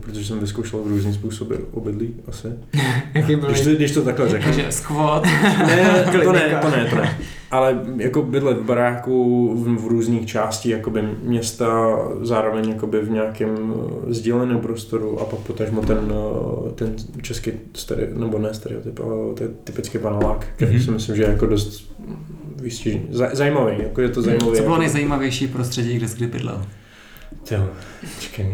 [0.00, 2.48] protože jsem vyzkoušel v různý způsoby obydlí asi.
[3.14, 4.44] Jaký byl Když to, když to takhle řeknu.
[4.54, 5.24] Takže squat.
[5.66, 7.18] Ne, to ne, to ne, to ne.
[7.50, 13.74] Ale jako bydlet v baráku v, v různých částí jakoby města, zároveň jakoby v nějakém
[14.08, 16.12] eh, sdíleném prostoru a pak potažmo ten,
[16.68, 20.82] eh, ten český stereo, nebo ne stereotyp, ale to je typický panelák, který Mhm.
[20.84, 21.94] si myslím, že je jako dost
[22.62, 23.02] výstižný.
[23.10, 24.56] Zaj, zajímavý, jako je to zajímavý.
[24.56, 26.62] Co bylo nejzajímavější prostředí, kde jsi kdy bydlel?
[27.50, 27.68] Jo,
[28.20, 28.46] čekej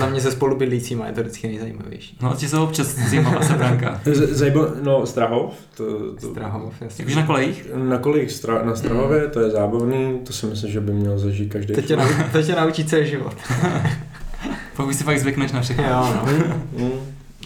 [0.00, 2.18] tam mě se spolubydlícíma je to vždycky nejzajímavější.
[2.22, 4.00] No, ti jsou občas zajímavá sebranka.
[4.04, 5.84] Z- Zajímavé, no Strahov, to,
[6.20, 7.02] to, Strahov, jasně.
[7.02, 7.66] Jakože na kolejích?
[7.74, 11.52] na kolik stra, na Strahově, to je zábavný, to si myslím, že by měl zažít
[11.52, 11.74] každý.
[11.74, 13.34] To tě, nau, to tě naučí celý život.
[14.76, 15.84] Pokud si fakt zvykneš na všechno.
[15.84, 16.54] Jo, no.
[16.84, 16.90] Mm,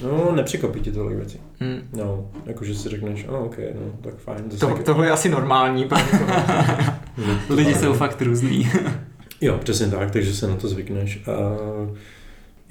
[0.02, 1.38] No, nepřekvapí ti tolik věcí.
[1.60, 1.78] Hmm.
[1.96, 4.38] No, jakože si řekneš, oh, ok, no, tak fajn.
[4.60, 5.86] To, taky- tohle je asi normální.
[5.90, 5.96] No,
[7.56, 8.70] Lidi jsou fakt různý.
[9.40, 11.20] Jo, přesně tak, takže se na to zvykneš.
[11.26, 11.32] A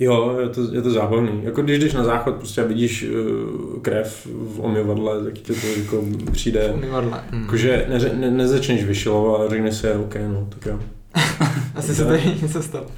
[0.01, 1.39] Jo, je to, je to zábavný.
[1.43, 5.67] Jako když jdeš na záchod prostě a vidíš uh, krev v omyvadle, tak ti to
[5.67, 7.21] jako přijde, Umyvadle.
[7.31, 7.41] Hmm.
[7.41, 10.79] jakože ne, ne, nezačneš vyšilovat a řekneš si, OK, no, tak jo.
[11.75, 12.85] Asi se tady něco stalo.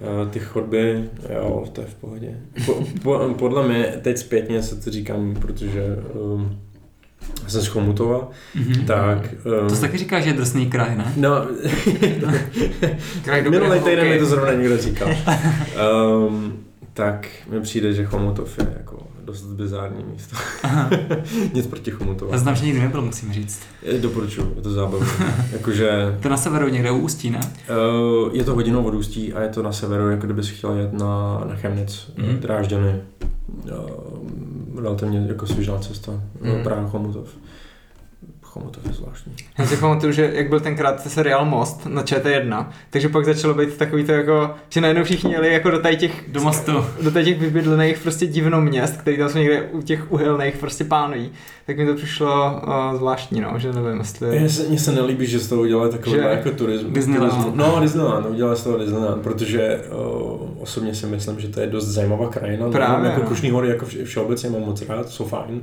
[0.00, 2.36] Eh, Ty chodby, jo, to je v pohodě.
[2.66, 5.82] Po, po, podle mě, teď zpětně se to říkám, protože
[6.14, 6.58] um,
[7.46, 8.84] jsem z Chomutova, Mhm.
[8.86, 9.18] tak...
[9.62, 11.12] Um, To jsi taky říká, že je drsný kraj, ne?
[11.16, 11.30] No,
[13.24, 15.08] Kraj minulý týden mi to zrovna někdo říkal.
[16.28, 16.52] Um,
[16.92, 20.36] tak mi přijde, že Chomutov je jako dost bizární místo.
[21.54, 22.32] Nic proti Chomutova.
[22.32, 23.60] Já znám, že nikdy nebyl, musím říct.
[24.00, 25.06] Doporučuji, je to zábavné.
[25.52, 27.40] Jakože To na severu někde u Ústí, ne?
[27.40, 30.92] Uh, je to hodinou od Ústí a je to na severu, jako kdybys chtěl jet
[30.92, 32.28] na, na Chemnitz, Mhm.
[32.30, 32.38] mm.
[32.38, 33.00] Drážďany.
[33.64, 33.70] Uh,
[34.82, 36.62] relativně jako svížná cesta, mm.
[36.62, 37.36] Praha Chomutov.
[38.58, 39.32] Chomutov je zvláštní.
[39.58, 43.76] Já si pamatuju, že jak byl tenkrát seriál Most na ČT1, takže pak začalo být
[43.76, 46.72] takový to jako, že najednou všichni jeli jako do tady těch, Do mostu.
[47.02, 50.84] do tady těch vybydlených prostě divno měst, který tam jsou někde u těch uhelných prostě
[50.84, 51.30] pánují,
[51.66, 54.38] tak mi to přišlo uh, zvláštní, no, že nevím, jestli...
[54.40, 56.22] Mně se, mně se nelíbí, že z toho udělali takový Že?
[56.22, 57.54] jako turism, Disneyland.
[57.56, 61.86] No, Disneyland, udělali z toho Disneyland, protože uh, osobně si myslím, že to je dost
[61.86, 62.70] zajímavá krajina.
[62.70, 63.26] Právě, jako no.
[63.26, 65.62] Krušný hory jako vše- všeobecně mám moc rád, jsou fajn.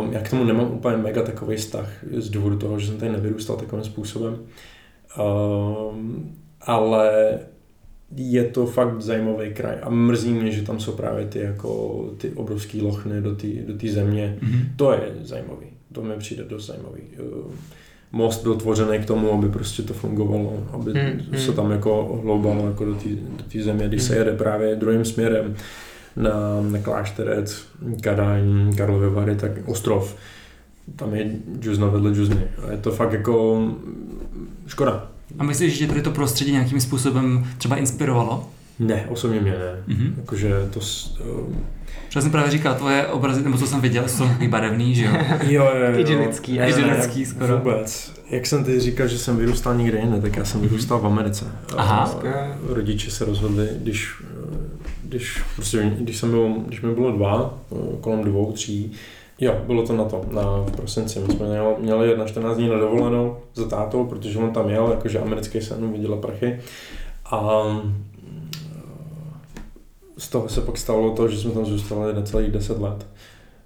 [0.00, 3.12] Um, já k tomu nemám úplně mega takový vztah z důvodu toho, že jsem tady
[3.12, 4.38] nevyrůstal takovým způsobem.
[5.18, 7.38] Um, ale
[8.16, 12.30] je to fakt zajímavý kraj a mrzí mě, že tam jsou právě ty, jako, ty
[12.30, 14.38] obrovské lochny do té do země.
[14.42, 14.60] Mhm.
[14.76, 15.66] To je zajímavý.
[15.92, 17.00] To mi přijde dost zajímavý.
[17.14, 17.52] Eh,
[18.12, 21.54] Most byl tvořený k tomu, aby prostě to fungovalo, aby Hmm, se hmm.
[21.56, 23.08] tam jako hloubalo jako do té
[23.58, 24.18] do země, když se Hmm.
[24.18, 25.54] jede právě druhým směrem
[26.16, 27.66] na, na Klášterec,
[28.00, 30.14] Kadaň, Karlovy Vary, tak Ostrov.
[30.96, 32.48] Tam je džuzna vedle džuzny.
[32.70, 35.10] Je to fakt jako mm, škoda.
[35.38, 38.50] A myslíš, že tady to prostředí nějakým způsobem třeba inspirovalo?
[38.78, 39.82] Ne, osobně mě ne.
[39.86, 40.14] Mhm.
[40.16, 40.80] Jakože to...
[40.80, 41.54] s- eh,
[42.06, 45.12] Protože jsem právě říkal, tvoje obrazy, nebo co jsem viděl, jsou takový barevný, že jo?
[45.42, 45.98] Jo, jo, jo.
[46.68, 47.58] Idylický, skoro.
[47.58, 48.12] Vůbec.
[48.30, 51.44] Jak jsem teď říkal, že jsem vyrůstal někde jinde, tak já jsem vyrůstal v Americe.
[51.76, 52.20] Aha.
[52.34, 54.10] A rodiče se rozhodli, když,
[55.04, 57.58] když, prostě, když, jsem byl, když mi bylo dva,
[58.00, 58.92] kolem dvou, tří,
[59.40, 61.18] Jo, bylo to na to, na v prosinci.
[61.26, 64.88] My jsme měli, měli na 14 dní na dovolenou za tátou, protože on tam jel,
[64.90, 66.60] jakože americký sen, viděla prachy.
[67.30, 67.62] A
[70.18, 73.06] z toho se pak stalo to, že jsme tam zůstali necelých 10 let.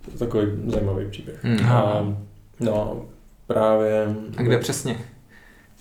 [0.05, 1.45] To je takový zajímavý příběh.
[1.45, 1.67] Hmm.
[1.67, 2.15] A,
[2.61, 3.03] no,
[3.47, 4.15] právě...
[4.37, 4.99] A kde přesně?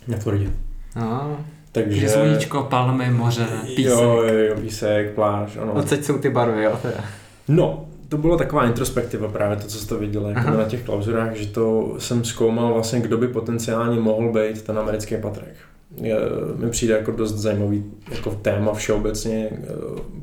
[0.07, 0.49] Na Floridě.
[0.95, 1.37] No,
[1.71, 2.09] Takže...
[2.09, 3.85] Sluníčko, palmy, moře, písek.
[3.85, 5.73] Jo, jo, jo, písek, pláž, ano.
[5.73, 7.03] odsaď jsou ty barvy, jo, teda.
[7.47, 11.47] No, to byla taková introspektiva právě to, co jste viděli jako na těch klauzurách, že
[11.47, 15.55] to jsem zkoumal vlastně, kdo by potenciálně mohl být ten americký Patrik.
[16.57, 19.67] Mi přijde jako dost zajímavý jako téma všeobecně, eh,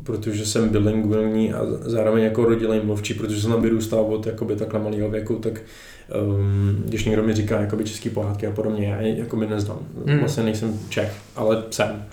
[0.03, 4.81] protože jsem bilingvální a zároveň jako rodilý mluvčí, protože jsem tam vyrůstal od jakoby takhle
[4.81, 5.61] malého věku, tak
[6.23, 9.79] um, když někdo mi říká jakoby český pohádky a podobně, já je jakoby neznám.
[10.07, 10.19] Hmm.
[10.19, 12.05] Vlastně nejsem Čech, ale jsem.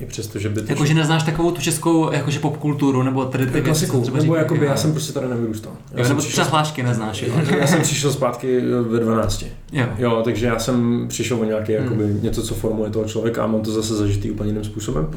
[0.00, 0.72] I přesto, že by to...
[0.72, 4.36] Jakože neznáš takovou tu českou jakože popkulturu, nebo tady ty věci, co klasiku, třeba nebo
[4.36, 4.70] jakoby jo.
[4.70, 5.72] já jsem prostě tady nevyrůstal.
[5.92, 7.34] Já Jo, jsem nebo přišel hlášky neznáš, jo.
[7.60, 9.44] já jsem přišel zpátky ve 12.
[9.72, 9.86] Jo.
[9.98, 11.82] Jo, takže já jsem přišel o nějaký, Hmm.
[11.84, 15.10] jakoby, něco, co formuje toho člověka a mám to zase zažitý úplně jiným způsobem.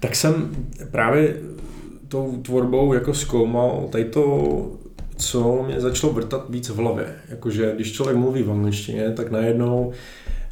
[0.00, 0.50] Tak jsem
[0.90, 1.36] právě
[2.08, 4.46] tou tvorbou jako zkoumal tady to,
[5.16, 7.06] co mě začalo vrtat víc v hlavě.
[7.28, 9.92] Jakože když člověk mluví v angličtině, tak najednou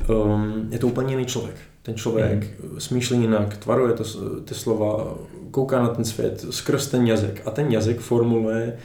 [0.08, 1.56] um, je to úplně jiný člověk.
[1.82, 2.80] Ten člověk Hmm.
[2.80, 4.04] smýšlí jinak, tvaruje to,
[4.44, 5.14] ty slova,
[5.50, 7.42] kouká na ten svět skrz ten jazyk.
[7.44, 8.76] A ten jazyk formuluje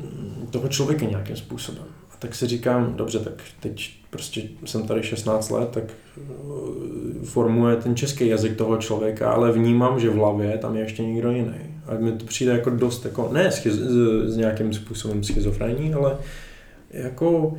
[0.00, 1.84] mm, toho člověka nějakým způsobem.
[2.12, 6.20] A tak si říkám, dobře, tak teď prostě jsem tady 16 let, tak eh,
[7.24, 11.30] formuje ten český jazyk toho člověka, ale vnímám, že v hlavě tam je ještě někdo
[11.30, 11.58] jiný.
[11.86, 16.16] A mi to přijde jako dost, jako, ne schiz, s, s nějakým způsobem schizofrení, ale
[16.90, 17.58] jako,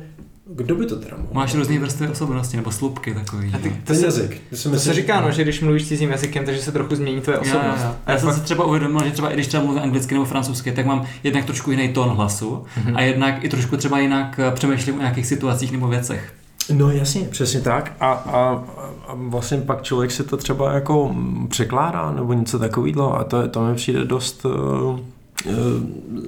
[0.54, 1.28] kdo by to teda mohl?
[1.32, 3.50] Máš různé vrstvy osobnosti, nebo slupky takový.
[3.54, 3.70] A ty-.
[3.70, 4.40] To ten se- jazyk.
[4.50, 6.94] To, si To myslím, se říká, no, že když mluvíš cizím jazykem, takže se trochu
[6.94, 7.82] změní tvoje Jo, jo, osobnost.
[7.84, 7.94] jo.
[8.06, 10.72] A já jsem si třeba uvědomil, že třeba i když třeba mluvím anglicky nebo francouzsky,
[10.72, 12.96] tak mám jednak trošku jiný tón hlasu Mhm.
[12.96, 16.32] a jednak i trošku třeba jinak eh, přemýšlím o nějakých situacích nebo věcech.
[16.72, 17.92] No jasně, přesně tak.
[18.00, 18.64] A, a,
[19.08, 23.48] a vlastně pak člověk si to třeba jako mm, překládá nebo něco takového a to,
[23.48, 25.00] to mi přijde dost uh, uh,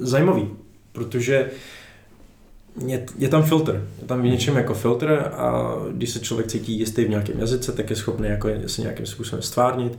[0.00, 0.48] zajímavý,
[0.92, 1.50] protože
[2.86, 6.78] je, je tam filtr, je tam v něčem jako filtr a když se člověk cítí
[6.78, 9.98] jistý v nějakém jazyce, tak je schopný jako se nějakým způsobem stvárnit,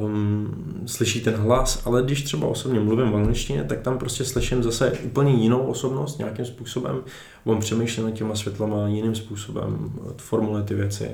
[0.00, 4.62] um, slyší ten hlas, ale když třeba osobně mluvím v angličtině, tak tam prostě slyším
[4.62, 7.00] zase úplně jinou osobnost nějakým způsobem,
[7.44, 11.10] on přemýšlí nad těma světlama jiným způsobem, formuluje ty věci.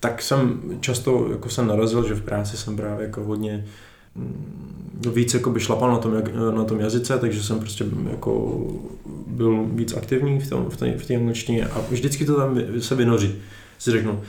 [0.00, 3.87] tak jsem často jako jsem narazil, že v práci jsem právě jako hodně mm,
[5.12, 6.22] víc jako by šlapal na tom,
[6.54, 8.62] na tom jazyce, takže jsem prostě jako
[9.26, 12.94] byl víc aktivní v, tom, v, té, v té angličtině a vždycky to tam se
[12.94, 13.34] vynoří.
[13.78, 14.20] Si řeknu,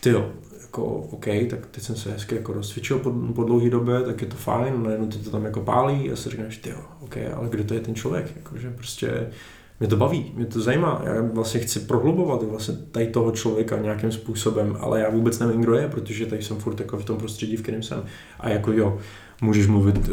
[0.00, 0.30] ty jo,
[0.62, 4.28] jako OK, tak teď jsem se hezky jako rozcvičil po, po dlouhé době, tak je
[4.28, 7.48] to fajn, najednou ty to tam jako pálí a si řekneš, ty jo, OK, ale
[7.48, 9.30] kdo to je ten člověk, jakože prostě
[9.80, 14.12] mě to baví, mě to zajímá, já vlastně chci prohlubovat vlastně tady toho člověka nějakým
[14.12, 17.56] způsobem, ale já vůbec nevím, kdo je, protože tady jsem furt jako v tom prostředí,
[17.56, 18.04] v kterém jsem.
[18.40, 18.98] A jako jo,
[19.40, 20.12] můžeš mluvit, eh,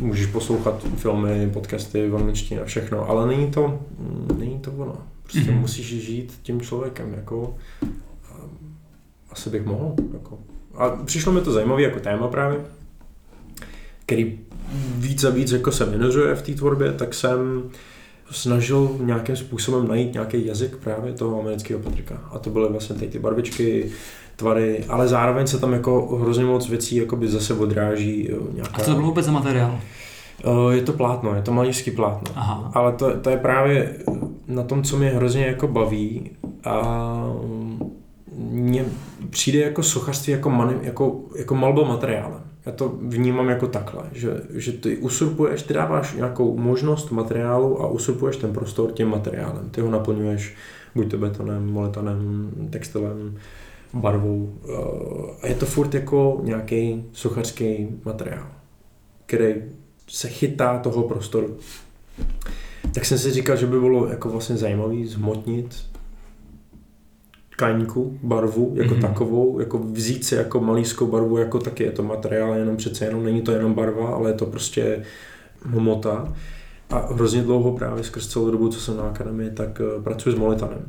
[0.00, 4.96] můžeš poslouchat filmy, podcasty v angličtině a všechno, ale není to, mm, není to ono.
[5.22, 5.60] Prostě mm-hmm.
[5.60, 7.54] musíš žít tím člověkem, jako
[9.30, 9.94] asi bych mohl.
[10.12, 10.38] Jako.
[10.74, 12.60] A přišlo mi to zajímavé jako téma právě,
[14.06, 14.38] který
[14.94, 17.70] víc a víc jako se vynořuje v té tvorbě, tak jsem
[18.30, 22.14] snažil nějakým způsobem najít nějaký jazyk právě toho amerického Patrika.
[22.32, 23.90] A to byly vlastně ty, ty barvičky,
[24.38, 28.28] tvary, ale zároveň se tam jako hrozně moc věcí jakoby zase odráží.
[28.54, 28.76] Nějaká...
[28.76, 29.80] A co to bylo vůbec za materiál?
[30.70, 32.32] Je to plátno, je to malířský plátno.
[32.36, 32.70] Aha.
[32.74, 33.94] Ale to, to je právě
[34.48, 36.30] na tom, co mě hrozně jako baví
[36.64, 36.82] a
[38.36, 38.84] mně
[39.30, 42.40] přijde jako sochařství jako, mani, jako, jako malba materiálem.
[42.66, 47.86] Já to vnímám jako takhle, že, že ty usurpuješ, ty dáváš nějakou možnost materiálu a
[47.86, 49.70] usurpuješ ten prostor tím materiálem.
[49.70, 50.54] Ty ho naplňuješ
[50.94, 53.36] buď to betonem, moletanem, textilem,
[53.94, 54.52] barvou.
[54.64, 58.46] Eh, a je to furt jako nějaký sochařský materiál,
[59.26, 59.54] který
[60.08, 61.56] se chytá toho prostoru.
[62.94, 65.88] Tak jsem si říkal, že by bylo jako vlastně zajímavý zhmotnit
[67.58, 69.00] tkaníku, barvu jako mm-hmm.
[69.00, 73.24] takovou, jako vzít si jako malířskou barvu, jako taky je to materiál, jenom přece jenom
[73.24, 75.04] není to jenom barva, ale je to prostě
[75.62, 76.34] hmota.
[76.90, 80.38] A hrozně dlouho právě skrz celou dobu, co jsem na akademii, tak uh, pracuji s
[80.38, 80.88] molitanem.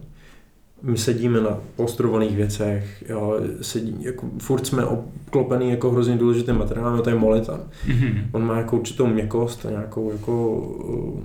[0.82, 7.02] My sedíme na postrovaných věcech, jo, sedí, jako, furt jsme obklopený jako hrozně důležitým materiálem,
[7.02, 7.64] to je molitan.
[7.88, 8.24] Mm-hmm.
[8.32, 11.20] On má jako určitou měkost a nějakou jako uh,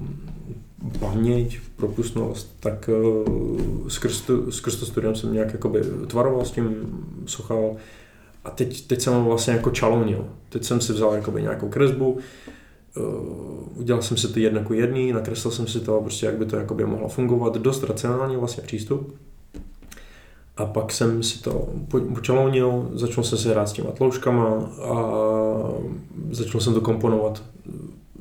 [1.00, 6.74] paměť, propustnost, tak uh, skrz, to, skrz to studium jsem nějak jakoby tvaroval s tím,
[7.26, 7.76] sochal
[8.44, 10.26] a teď, teď jsem ho vlastně jako čalonil.
[10.48, 12.18] Teď jsem si vzal jakoby nějakou kresbu,
[12.96, 16.46] uh, udělal jsem si to jedno jako jedný, nakreslil jsem si to, prostě jak by
[16.46, 19.14] to jakoby mohlo fungovat, dost racionální vlastně přístup.
[20.56, 21.68] A pak jsem si to
[22.14, 24.94] počalounil, začal jsem se hrát s těma tlouškama a
[26.30, 27.42] začal jsem to komponovat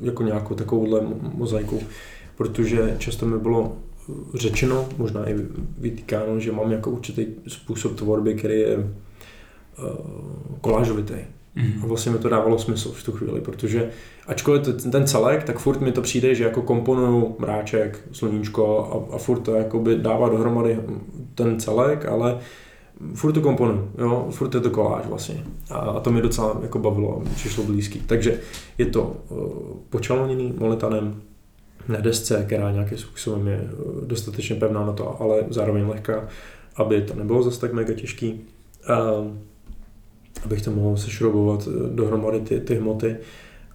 [0.01, 1.01] jako nějakou takovouhle
[1.33, 1.79] mozaiku
[2.37, 3.77] protože často mi bylo
[4.33, 5.35] řečeno, možná i
[5.77, 8.85] vytýkáno, že mám jako určitý způsob tvorby, který je uh,
[10.61, 11.13] kolážovitý.
[11.57, 11.83] Mm-hmm.
[11.83, 13.89] A vlastně mi to dávalo smysl v tu chvíli, protože
[14.27, 18.79] ačkoliv to, ten celek, tak furt mi to přijde, že jako komponuju mráček, sluníčko
[19.11, 19.53] a, a furt to
[19.97, 20.79] dává dohromady
[21.35, 22.37] ten celek, ale
[23.13, 25.43] furt to komponuju, jo, furt je to koláž vlastně.
[25.69, 28.01] A, a to mi docela jako bavilo, přišlo blízký.
[28.05, 28.39] Takže
[28.77, 29.37] je to uh,
[29.89, 31.21] počaloněný molitanem,
[31.87, 36.27] na desce, která nějakým způsobem je eh, dostatečně pevná na to, ale zároveň lehká,
[36.75, 38.41] aby to nebylo zase tak mega těžký.
[38.87, 38.97] A
[40.45, 43.15] abych to mohl sešroubovat eh, dohromady ty, ty hmoty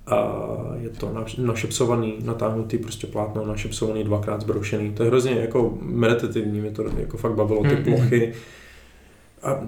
[0.06, 0.44] a
[0.80, 4.92] je to našepsovaný, natáhnutý prostě plátno, našepsovaný, dvakrát zbroušený.
[4.92, 7.84] To je hrozně jako meditativní, mě to jako fakt bavilo, ty mm-hmm.
[7.84, 8.32] plochy.
[9.42, 9.60] A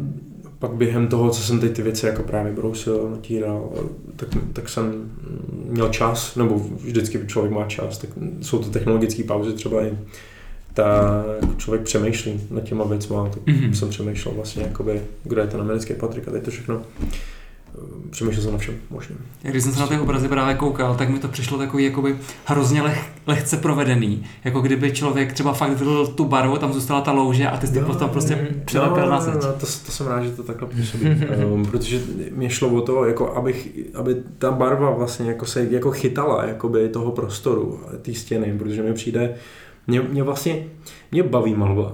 [0.58, 3.70] pak během toho, co jsem teď ty věci jako právě brousil, natíral,
[4.16, 5.10] tak, tak jsem
[5.64, 8.10] měl čas, nebo vždycky člověk má čas, tak
[8.40, 9.98] jsou to technologické pauzy třeba i
[10.82, 13.72] tak člověk přemýšlí nad těma věcma, tak mm-hmm.
[13.72, 16.82] jsem přemýšlel vlastně, jakoby, kdo je ten americký Patrik a teď to všechno
[18.10, 19.18] přemýšlel jsem na všem možném.
[19.42, 22.82] Když jsem se na ty obrazy právě koukal, tak mi to přišlo takový jakoby hrozně
[22.82, 24.26] leh, lehce provedený.
[24.44, 27.72] Jako kdyby člověk třeba fakt vylil tu barvu, tam zůstala ta louže a ty jsi
[27.72, 29.34] to tam prostě přilepil no, na zeď.
[29.34, 31.06] No, to, to, jsem rád, že to takhle působí.
[31.54, 35.90] um, protože mě šlo o to, jako abych, aby ta barva vlastně jako se jako
[35.90, 39.34] chytala jakoby toho prostoru, té stěny, protože mi přijde,
[39.90, 40.66] mě, mě vlastně,
[41.12, 41.92] mě baví malba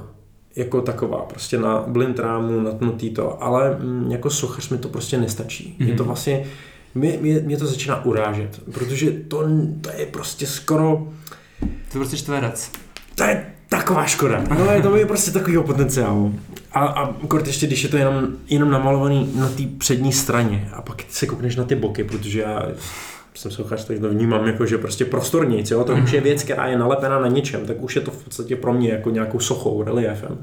[0.56, 5.18] jako taková, prostě na blind rámu, natnutý to, ale mm, jako sochař mi to prostě
[5.18, 5.76] nestačí.
[5.78, 5.88] Mm-hmm.
[5.88, 6.08] Je to mhm.
[6.08, 6.44] vlastně,
[6.94, 9.48] mě, mě, mě to začíná urážet, protože to,
[9.80, 11.08] to je prostě skoro...
[11.60, 12.70] To je prostě čtverec.
[13.14, 14.44] To je taková škoda.
[14.58, 16.34] No, je to je prostě takovýho potenciálu.
[16.72, 20.82] A, a kort ještě, když je to jenom, jenom namalovaný na té přední straně a
[20.82, 22.62] pak se koukneš na ty boky, protože já
[23.38, 25.84] jsem sochař, tak to vnímám jako, že prostě prostornějc, jo?
[25.84, 28.56] to už je věc, která je nalepená na něčem, tak už je to v podstatě
[28.56, 30.38] pro mě jako nějakou sochou, reliefem.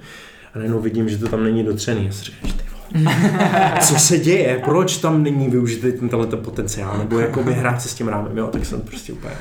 [0.54, 2.06] A najednou vidím, že to tam není dotřený.
[2.06, 2.64] Já si říkám, ty
[3.82, 7.90] co se děje, proč tam není využitý ten tenhle potenciál, nebo jako by hrát se
[7.90, 9.34] s tím rámem, jo, tak jsem prostě úplně,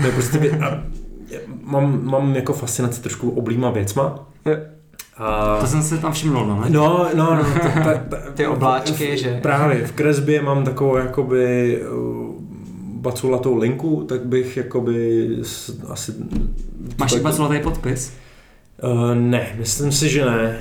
[0.00, 0.82] to je prostě, a
[1.62, 4.26] mám, mám jako fascinaci trošku oblíma věcma
[5.16, 5.58] A...
[5.60, 6.60] To jsem si tam všiml, no.
[6.60, 6.70] ne?
[6.70, 7.44] No, no, no.
[7.62, 9.38] Ta, ta, ta, Ty obláčky, v, že?
[9.42, 12.23] Právě, v kresbě mám takovou jakoby uh,
[13.04, 15.28] baculatou linku, tak bych jakoby
[15.88, 16.12] asi...
[16.98, 18.12] Máš tak, i baculatý podpis?
[18.82, 20.58] Uh, ne, myslím si, že ne.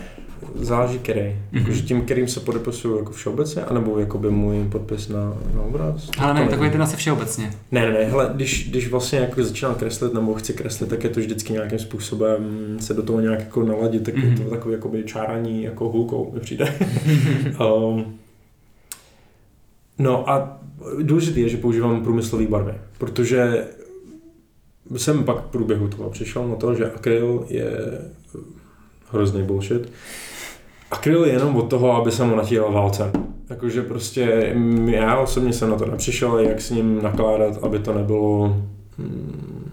[0.56, 1.20] Záleží který.
[1.20, 1.68] Mm-hmm.
[1.68, 1.82] Mhm.
[1.82, 6.10] tím, kterým se podepisuju jako všeobecně, anebo jakoby můj podpis na, na obraz.
[6.18, 7.52] Ale ne, takový ten asi všeobecně.
[7.72, 11.10] Ne, ne, ne, hele, když, když vlastně jako začínám kreslit nebo chci kreslit, tak je
[11.10, 14.30] to vždycky nějakým způsobem se do toho nějak jako naladit, tak mm-hmm.
[14.30, 14.38] Mhm.
[14.38, 16.74] to takový jakoby čárání jako hůlkou mi přijde.
[17.60, 18.14] um,
[20.00, 20.62] no a
[21.02, 23.68] důležité je, že používám průmyslové barvy, protože
[24.98, 27.72] jsem pak v průběhu toho přišel na to, že akryl je
[29.12, 29.92] hrozný bullshit.
[30.92, 33.12] Akryl je jenom od toho, aby se mu natíral válcem.
[33.50, 38.58] Jakože prostě já osobně jsem na to nepřišel, jak s ním nakládat, aby to nebylo
[38.98, 39.72] hmm,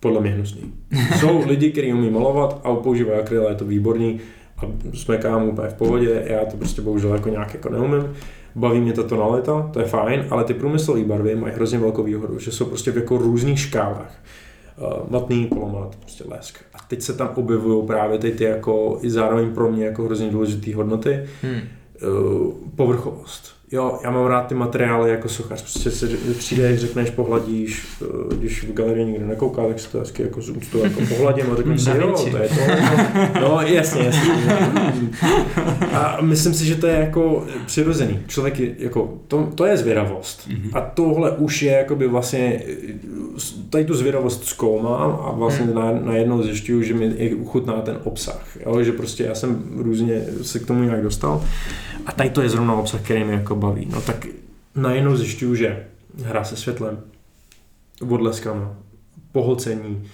[0.00, 0.72] podle mě hnusný.
[1.20, 4.20] Jsou lidi, kteří umí malovat a používají akryl, je to výborný
[4.56, 4.62] a
[4.94, 8.14] smekám úplně v pohodě, já to prostě bohužel jako nějak jako neumím.
[8.58, 12.38] Baví mě ta tonalita, to je fajn, ale ty průmyslové barvy mají hrozně velkou výhodu,
[12.38, 14.18] že jsou prostě v jako různých škálách.
[14.78, 16.58] Uh, matný, polomat, prostě lesk.
[16.74, 20.30] A teď se tam objevují právě ty, ty jako i zároveň pro mě jako hrozně
[20.30, 21.60] důležité hodnoty, Hmm.
[22.08, 23.57] uh, povrchovost.
[23.72, 28.64] Jo, já mám rád ty materiály jako sochař, prostě se přijdeš, řekneš, pohladíš, uh, když
[28.64, 31.80] v galerii nikdo nekouká, tak se to hezky jako z úctu jako pohladím a řekneš
[31.80, 32.60] si, Da jo, to je to.
[33.40, 34.32] No, jasně, jasně.
[35.92, 38.20] A myslím si, že to je jako přirozený.
[38.26, 40.48] Člověk je, jako, to, to je zvědavost.
[40.48, 40.70] Mhm.
[40.72, 42.62] A tohle už je jakoby vlastně,
[43.70, 45.74] tady tu zvědavost zkoumám a vlastně Hmm.
[45.74, 48.46] na, najednou zjišťuju, že mi uchutná ten obsah.
[48.66, 48.82] Jo?
[48.82, 51.44] Že prostě já jsem různě se k tomu nějak dostal
[52.08, 53.88] a tady to je zrovna obsah, který mě jako baví.
[53.90, 54.26] No tak
[54.74, 55.86] najednou zjišťuju, že
[56.24, 56.98] hra se světlem,
[58.08, 58.74] odleskama,
[59.32, 60.04] pohlcení,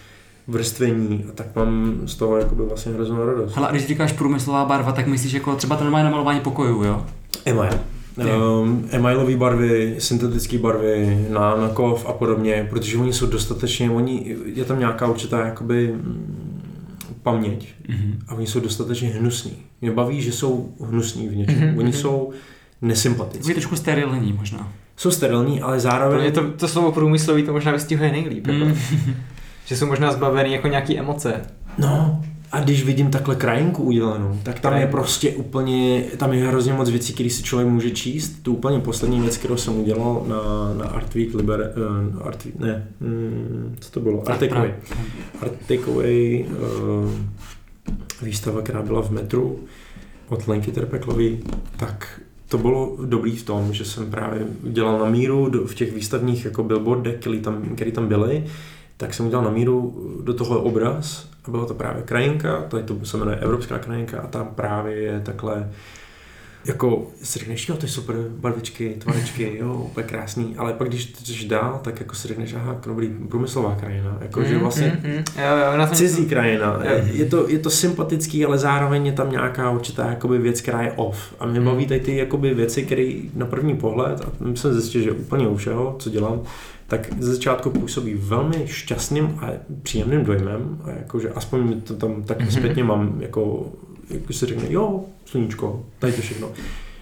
[0.49, 3.55] vrstvení a tak mám z toho jakoby vlastně hroznou radost.
[3.55, 7.07] Hele, a když říkáš průmyslová barva, tak myslíš jako třeba to normálně namalování pokojů, jo?
[7.45, 7.81] Email.
[8.17, 14.37] Um, emailové barvy, syntetické barvy, na, na kov a podobně, protože oni jsou dostatečně, oni,
[14.45, 15.95] je tam nějaká určitá jakoby
[17.25, 18.19] paměť Mhm.
[18.29, 19.53] a oni jsou dostatečně hnusní.
[19.81, 21.59] Mě baví, že jsou hnusní v něčem.
[21.59, 21.93] Mhm, Oni mhm.
[21.99, 22.31] jsou
[22.83, 23.53] nesympatický.
[23.53, 24.73] trošku sterilní možná.
[24.97, 26.21] Jsou sterilní, ale Pro zároveň...
[26.21, 28.47] mě to, to slovo průmyslový to možná vystihuje nejlíp.
[28.47, 28.65] Jako.
[28.65, 28.75] Mm.
[29.67, 31.41] Že jsou možná zbavený jako nějaký emoce.
[31.79, 32.23] No,
[32.55, 36.91] a když vidím takhle krajinku udělanou, tak tam je prostě úplně, tam je hrozně moc
[36.91, 38.43] věcí, které si člověk může číst.
[38.43, 40.39] Tu úplně poslední věc, kterou jsem udělal na,
[40.75, 41.73] na Art Week Liber,
[42.17, 44.29] uh, Art Week, ne, mm, co to bylo?
[44.29, 44.75] Art Takeaway.
[45.41, 47.11] Art Takeaway, uh,
[48.23, 49.59] výstava, která byla v metru
[50.29, 51.41] od Lenky Terpeklový,
[51.77, 55.93] tak to bylo dobrý v tom, že jsem právě dělal na míru do, v těch
[55.93, 58.45] výstavních jako billboardech, který tam, který tam byly,
[58.97, 62.83] tak jsem udělal na míru do toho obraz a byla to právě krajinka, to, je,
[62.83, 65.71] to se jmenuje Evropská krajinka a tam právě je takhle
[66.67, 71.13] jako si řekneš, jo, to je super, barvičky, tvarečky, jo, úplně krásný, ale pak když
[71.13, 75.11] jdeš dál, tak jako si řekneš, aha, dobrý, průmyslová krajina, jako že Mm, vlastně mm,
[75.11, 75.17] mm.
[75.17, 76.81] Jo, jo, cizí krajina.
[76.85, 77.05] Jo.
[77.13, 80.93] Je to, je to sympatický, ale zároveň je tam nějaká určitá jakoby, věc, která je
[80.93, 81.35] off.
[81.41, 81.69] A mě Hmm.
[81.69, 85.57] baví tady ty jakoby, věci, které na první pohled, a jsem zjistil, že úplně u
[85.57, 86.43] všeho, co dělám,
[86.99, 89.51] tak ze začátku působí velmi šťastným a
[89.83, 90.79] příjemným dojmem.
[90.85, 92.51] A jakože aspoň to tam tak Mhm.
[92.51, 93.67] zpětně mám, jako,
[94.11, 96.49] jako si řekne, jo, sluníčko, tady to všechno.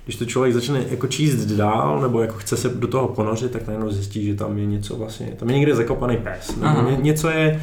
[0.05, 3.67] Když to člověk začne jako číst dál, nebo jako chce se do toho ponořit, tak
[3.67, 6.91] najednou zjistí, že tam je něco vlastně, tam je někde zakopaný pes, nebo Aha.
[6.91, 7.61] ně, něco je,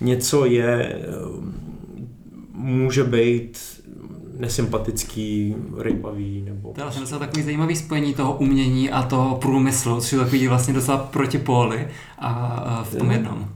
[0.00, 0.98] něco je,
[2.52, 3.58] může být
[4.38, 6.72] nesympatický, rejpavý, nebo...
[6.72, 10.48] To je vlastně docela takový zajímavý spojení toho umění a toho průmyslu, což jsou takový
[10.48, 13.48] vlastně docela protipóly a, a v tom jednom.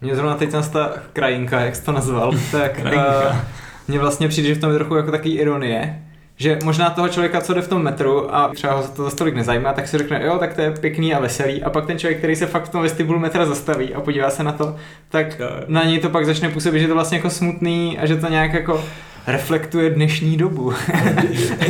[0.00, 3.36] Mě zrovna teď ta krajinka, jak jsi to nazval, tak uh,
[3.88, 6.04] mně vlastně přijde, že v tom je trochu jako takový ironie,
[6.36, 9.34] že možná toho člověka, co jde v tom metru a třeba ho to za stolik
[9.34, 11.62] nezajímá, tak si řekne, jo, tak to je pěkný a veselý.
[11.62, 14.42] A pak ten člověk, který se fakt v tom vestibulu metra zastaví a podívá se
[14.42, 14.76] na to,
[15.08, 18.16] tak na něj to pak začne působit, že je to vlastně jako smutný a že
[18.16, 18.84] to nějak jako
[19.26, 20.72] reflektuje dnešní dobu.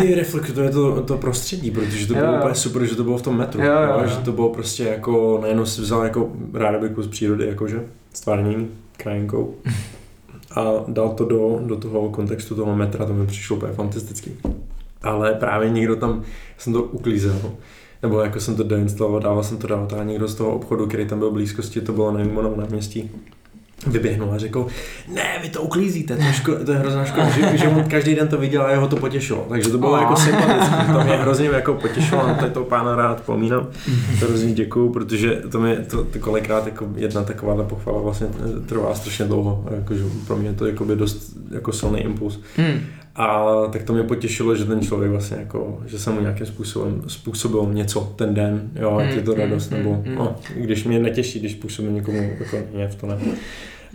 [0.02, 2.38] I reflektuje to, to prostředí, protože to bylo jo.
[2.38, 3.62] úplně super, že to bylo v tom metru.
[3.62, 4.06] Jo, jo, jo.
[4.06, 9.54] Že to bylo prostě jako, najednou si vzal jako ráda kus přírody, jakože, stvárnění, krajinkou.
[10.56, 14.30] A dal to do, do toho kontextu toho metra, to mi přišlo úplně fantastický.
[15.02, 16.22] Ale právě někdo tam,
[16.58, 17.40] jsem to uklízel,
[18.02, 21.06] nebo jako jsem to deinstaloval, dával jsem to dál, a někdo z toho obchodu, který
[21.06, 23.10] tam byl v blízkosti, to bylo na Jungmanově náměstí,
[23.86, 24.66] vyběhnul a řekl,
[25.14, 28.14] ne, vy to uklízíte, to je, ško- to je hrozná škoda, že, že on každý
[28.14, 29.46] den to viděl a jeho to potěšilo.
[29.48, 29.98] Takže to bylo Oh.
[30.00, 33.66] jako sympatické, to mě hrozně jako potěšilo, a to je toho pána rád pomínám.
[34.20, 38.26] To hrozně děkuju, protože to mě to, to kolikrát jako jedna takováhle pochvala vlastně
[38.66, 42.40] trvá strašně dlouho, jakože pro mě je to jako by dost jako silný impuls.
[42.56, 42.80] Hmm.
[43.16, 47.02] A tak to mě potěšilo, že ten člověk vlastně jako, že jsem mu nějakým způsobem
[47.06, 50.14] způsobil něco ten den, jo, ať je to Mm, radost, mm, nebo, mm.
[50.14, 53.18] no, když mě netěší, když působím někomu jako něv, to ne.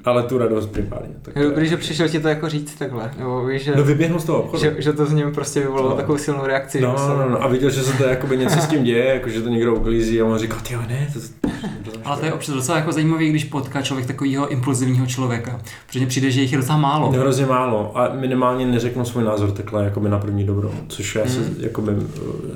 [0.05, 1.09] Ale tu radost primárně.
[1.21, 4.19] Tak Je dobrý, že přišel ti to jako říct takhle, nebo víš, že, No vyběhnu
[4.19, 4.61] z toho obchodu.
[4.63, 5.95] že, že to z něm prostě vyvolalo No.
[5.95, 6.81] takovou silnou reakci.
[6.81, 9.29] No, musel- no, no, a viděl, že se to jakoby něco s tím děje, jako
[9.29, 12.25] že to někdo uklízí a on říká, ty jo, ne, to, to, to, Ale to
[12.25, 15.59] je občas docela jako zajímavý, když potká člověk takového impulzivního člověka.
[15.87, 17.11] Protože přijde, že jich je docela málo.
[17.11, 21.39] hrozně málo a minimálně neřeknu svůj názor takhle jakoby na první dobro, což já se
[21.39, 21.55] Mm.
[21.59, 21.91] jakoby,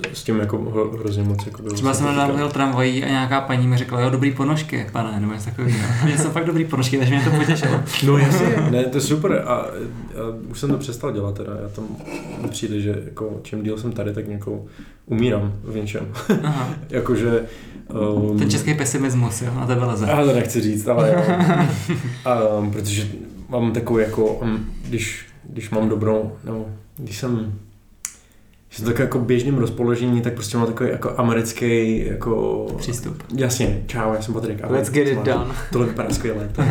[0.03, 3.41] eh, s tím jako hro- hrozně moc jakoby, Třeba jsem vlastně jel tramvají a nějaká
[3.41, 5.77] paní mi řekla, jo, dobrý ponožky, pane, nebo něco takového.
[6.05, 7.81] Mě jsou fakt dobrý ponožky, takže mě to potěšilo.
[8.05, 9.67] No jasně, ne, to je super a, a
[10.49, 11.85] už jsem to přestal dělat teda, já tam
[12.49, 14.65] přijde, že jako čím díl jsem tady, tak jako
[15.05, 16.07] umírám v něčem.
[16.43, 16.69] Aha.
[16.89, 17.45] Jakože...
[18.15, 20.07] Um, Ten český pesimismus, jo, na tebe leze.
[20.07, 21.21] Já to nechci říct, ale jo.
[22.59, 23.07] um, protože
[23.49, 26.65] mám takový jako, um, když, když mám dobrou, no,
[26.97, 27.53] když jsem
[28.73, 32.65] když jsem tak jako běžným rozpoložení, tak prostě mám takový jako americký jako...
[32.77, 33.23] Přístup.
[33.35, 34.63] Jasně, čau, já jsem Patrik.
[34.63, 35.55] ahoj, Let's get it done.
[35.71, 36.63] Tohle vypadá skvěle, to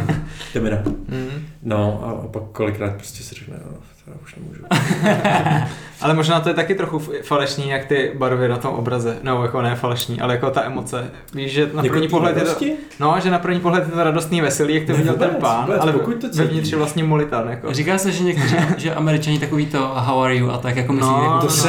[0.54, 0.82] jdeme na.
[1.08, 1.44] Mm.
[1.62, 3.76] No a, a pak kolikrát prostě si řekne, no,
[4.06, 4.62] já už nemůžu.
[6.00, 9.18] Ale možná to je taky trochu falešný, jak ty barvy na tom obraze.
[9.22, 11.10] No, jako ne falešný, ale jako ta emoce.
[11.34, 12.72] Víš, že na Jako první pohled je to, radosti?
[13.00, 15.64] no, že na první pohled je to radostný veselý, jak to Ne, viděl ten pán,
[15.66, 16.72] vůbec, ale pokud to vevnitř cítíš.
[16.72, 17.72] je vlastně molitan, jako.
[17.72, 21.10] Říká se, že někteří, že američani takový to how are you a tak jako myslí
[21.10, 21.68] No, jako To no, se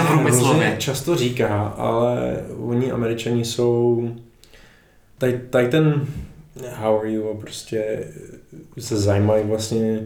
[0.70, 0.76] no.
[0.78, 4.10] často říká, ale oni američani jsou...
[5.18, 6.06] Tady, tady ten
[6.76, 7.84] how are you a prostě
[8.80, 10.00] se zajímají vlastně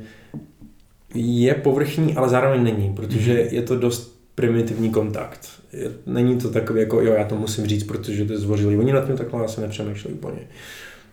[1.16, 3.56] je povrchní, ale zároveň není, protože Mhm.
[3.56, 5.50] je to dost primitivní kontakt.
[5.74, 8.78] Je, není to takový jako, jo, já to musím říct, protože to je zdvořilý.
[8.78, 10.40] Oni nad tím takhle asi nepřemýšlejí úplně.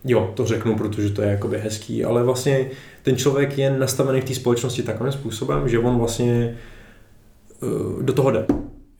[0.05, 2.71] Jo, to řeknu, protože to je jakoby hezký, ale vlastně
[3.03, 6.57] ten člověk je nastavený v té společnosti takovým způsobem, že on vlastně
[7.63, 8.47] uh, do toho jde.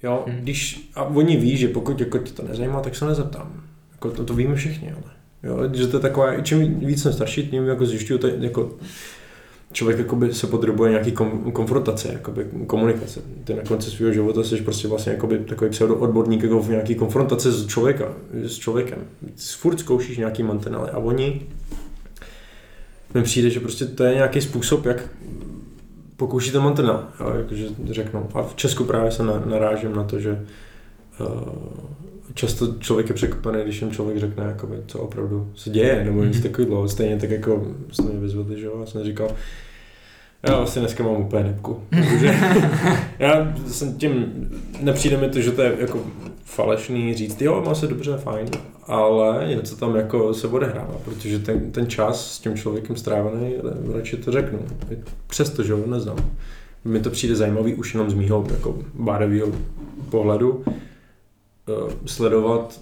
[0.03, 0.37] Jo, Hmm.
[0.41, 3.63] když, a oni ví, že pokud jako tě to nezajímá, tak se nezeptám.
[3.93, 5.13] Jako to, to víme všichni, ale.
[5.43, 8.73] Jo, že to je taková, čím víc jsem starší, tím jako zjišťuju, to jako
[9.75, 13.21] člověk jakoby se podrobuje nějaký kom, konfrontace, jakoby komunikace.
[13.45, 17.53] Ty na konci svého života jsi prostě vlastně jakoby takový pseudoodborník jako v nějaký konfrontaci
[17.53, 18.99] s člověka, s člověkem.
[19.57, 21.43] Furt zkoušíš nějaký mantinely a oni
[23.15, 25.09] mi přijde, že prostě to je nějaký způsob, jak
[26.17, 28.29] pokoušíte mantinel, jo, jakože řeknu.
[28.35, 30.47] A v Česku právě se na, narážím na to, že
[31.21, 31.27] uh,
[32.35, 36.39] často člověk je překvapený, když jim člověk řekne, jakoby, co opravdu se děje, nebo něco
[36.39, 36.49] Mhm.
[36.49, 36.89] takového.
[36.89, 39.29] Stejně tak jako jsme mě vyzvedli, že jo, já jsem říkal,
[40.49, 41.81] já vlastně dneska mám úplně nepku.
[41.91, 42.27] Protože
[43.19, 44.25] já jsem tím,
[44.81, 46.01] nepřijde mi to, že to je jako
[46.45, 48.47] falešný říct, jo, má se dobře, fajn,
[48.87, 53.55] ale něco tam jako se odehrává, protože ten, ten čas s tím člověkem strávený,
[53.95, 54.59] radši to řeknu.
[55.27, 56.17] Přesto, že ho neznám.
[56.85, 59.49] Mi to přijde zajímavý už jenom z mýho jako bádového
[60.11, 60.65] pohledu
[62.07, 62.81] sledovat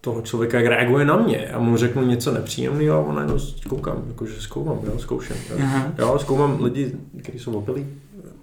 [0.00, 3.38] toho člověka, jak reaguje na mě a mu řeknu něco nepříjemného a on najednou
[3.68, 5.36] koukám, jakože zkoumám, jo, zkouším.
[5.50, 5.56] Jo.
[5.62, 5.92] Aha.
[5.98, 6.92] Jo, zkoumám lidi,
[7.22, 7.86] kteří jsou opilí.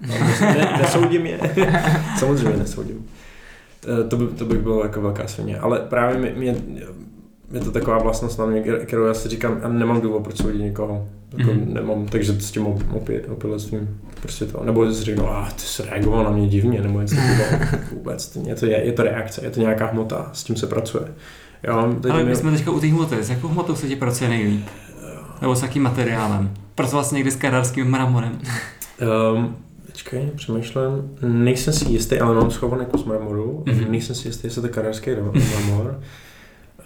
[0.01, 1.39] Ne, nesoudím je.
[2.19, 3.05] Samozřejmě nesoudím.
[3.87, 5.59] Eh, To, by, to bych bylo jako velká svině.
[5.59, 6.55] Ale právě mě, mě,
[7.53, 10.59] je to taková vlastnost na mě, kterou já si říkám, a nemám důvod, proč soudit
[10.61, 11.07] někoho.
[11.37, 11.73] Jako Mhm.
[11.73, 14.63] nemám, takže s tím opět, opilectvím prostě to.
[14.63, 17.83] Nebo si řeknu, a ty jsi reagoval na mě divně, nebo něco takového.
[17.93, 20.67] Vůbec, to, je, to je, je to reakce, je to nějaká hmota, s tím se
[20.67, 21.03] pracuje.
[21.63, 23.95] Jo, teď Ale mě- my jsme teďka u té hmoty, s jakou hmotou se ti
[23.95, 24.65] pracuje nejlíp?
[25.41, 26.51] Nebo s jakým materiálem?
[26.75, 28.39] Pracoval jsi někdy s kadarským mramorem?
[29.35, 29.55] Um,
[29.91, 31.11] počkej, přemýšlím.
[31.21, 33.63] Nejsem si jistý, ale mám schovaný kus marmoru.
[33.67, 33.77] Mhm.
[33.79, 33.89] Mm-hmm.
[33.89, 35.11] Nejsem si jistý, jestli to je kadarský
[35.53, 35.99] marmor.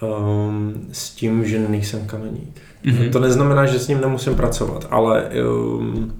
[0.01, 2.61] Um, s tím, že nejsem kameník.
[2.83, 2.95] Mhm.
[2.95, 3.11] Mm-hmm.
[3.11, 6.13] To neznamená, že s ním nemusím pracovat, ale um,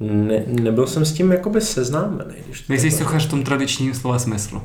[0.00, 2.34] ne, nebyl jsem s tím jakoby seznámený.
[2.46, 4.62] Když to Nejsi sochař v tom tradičním slova smyslu.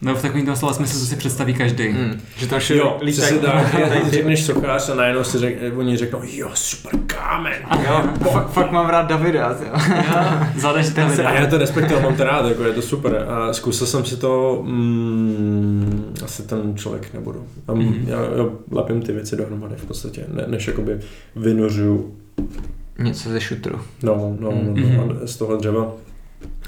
[0.00, 1.88] Nebo v takovém tom slova smyslu, co si představí každý.
[1.88, 2.20] Mm.
[2.36, 6.48] Že tam Jo, lítají- lítají ty- Řekneš sochař a najednou si řek, oni řeknou, jo,
[6.54, 7.52] super kámen.
[7.86, 9.80] Jo, fakt, fakt mám rád Davida, jo.
[10.56, 13.26] Zadeš ten se- A já to respektuju, mám to rád, jako je to super.
[13.28, 17.44] A zkusil jsem si to, mm, asi ten člověk nebudu.
[17.68, 17.82] A Mhm.
[17.86, 18.04] mm.
[18.08, 20.98] já, já lepím ty věci dohromady v podstatě, ne, než jakoby
[21.36, 22.14] vynořuju,
[22.98, 23.80] Něco ze šutru.
[24.02, 24.96] no, no, no, Mhm.
[24.96, 25.92] no a z toho dřeva.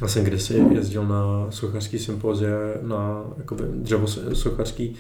[0.00, 4.96] Já jsem kdysi jezdil na sochařský sympozie, na jakoby dřevo sochařský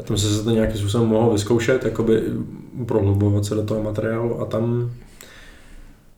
[0.00, 2.22] a tam se to nějakým způsobem mohlo vyzkoušet, jakoby
[2.86, 4.90] prohlubovat se do toho materiálu a tam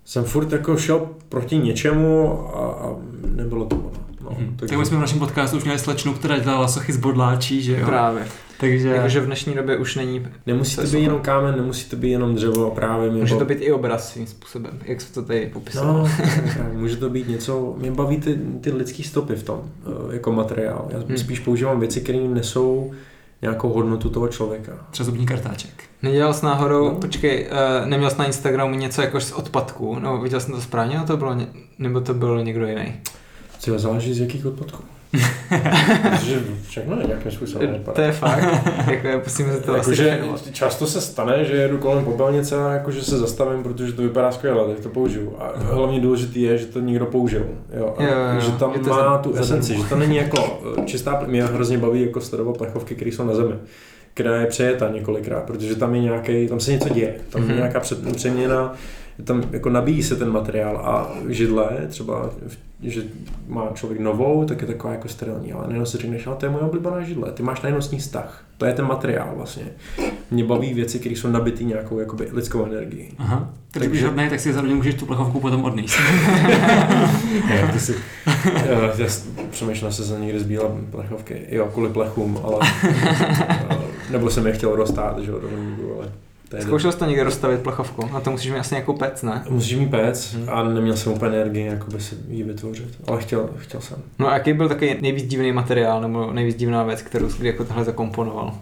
[0.05, 2.97] jsem furt jako šel proti něčemu a, a
[3.27, 3.91] nebylo to ono.
[4.25, 4.57] No, hmm.
[4.57, 4.71] takže...
[4.71, 7.81] Tak my jsme v našem podcastu už měli slečnu, která dělala sochy z bodláčí, že
[7.81, 7.87] jo?
[7.87, 8.27] Právě.
[8.61, 8.89] Takže...
[8.89, 10.27] Jakože v dnešní době už není...
[10.47, 13.11] Nemusí to být jenom kámen, nemusí to být jenom dřevo právě.
[13.11, 15.93] Může to být i obraz svým způsobem, jak se to tady popisalo.
[15.93, 16.09] No,
[16.73, 20.89] může to být něco, mě baví ty, ty lidský stopy v tom, eh, jako materiál.
[20.91, 21.19] Já hmm.
[21.19, 22.93] spíš používám věci, které nesou
[23.43, 24.73] nějakou hodnotu toho člověka.
[24.91, 25.85] Třeba zubní kartáček.
[26.03, 26.95] Nedělal jsi náhodou, no.
[26.95, 30.95] počkej, uh, neměl jsi na Instagramu něco jako z odpadků, no viděl jsem to správně,
[30.95, 31.37] nebo to bylo,
[31.79, 32.95] nebo to byl někdo jiný?
[33.59, 34.85] Co záleží z jakých odpadků.
[36.11, 37.95] Protože všechno je nějakým způsobem vypadá.
[37.95, 38.43] To je fakt.
[38.91, 40.21] jako je, musíme se to jako, že
[40.53, 44.33] často se stane, že jedu kolem popelnice a jako, že se zastavím, protože to vypadá
[44.33, 45.37] skvěle, tak to použiju.
[45.39, 47.47] A hlavně důležité je, že to někdo použil.
[47.77, 47.95] Jo?
[47.99, 51.45] A, jo, jo, že tam má za, tu esenci, že to není jako čistá, mě
[51.45, 53.55] hrozně baví jako sledovat plechovky, které jsou na zemi
[54.15, 57.57] která je přejeta několikrát, protože tam je nějaký, tam se něco děje, tam je mm-hmm.
[57.57, 57.81] nějaká
[58.13, 58.75] přeměna,
[59.25, 62.31] tam jako nabíjí se ten materiál a židle, třeba,
[62.83, 63.03] že
[63.49, 66.51] má člověk novou, tak je taková jako sterilní, ale najednou si řekneš, ale to je
[66.51, 68.45] moje oblíbená židle, ty máš najednou s ní vztah.
[68.59, 69.65] To je ten materiál vlastně.
[70.31, 73.09] Mě baví věci, které jsou nabity nějakou jakoby, lidskou energií.
[73.19, 73.51] Aha.
[73.71, 75.99] Takže když hodnej, tak si zároveň můžeš tu plechovku potom odníst.
[77.49, 77.95] ne, ty si,
[78.67, 79.07] já
[79.51, 82.59] přemýšlel se za někdy zbíla plechovky, jo, kvůli plechům, ale
[84.11, 85.41] nebo jsem je chtěl dostat, že jo,
[86.53, 88.11] ale Zkoušel jsi to někde rozstavit plechovku?
[88.13, 89.45] A to musíš mít asi nějakou pec, ne?
[89.49, 90.49] Musíš mít pec hmm.
[90.49, 93.99] a neměl jsem úplně energii jakoby si ji vytvořit, ale chtěl, chtěl jsem.
[94.19, 97.65] No a jaký byl takový nejvíc divný materiál nebo nejvíc divná věc, kterou jsi jako
[97.65, 98.55] tohle zakomponoval?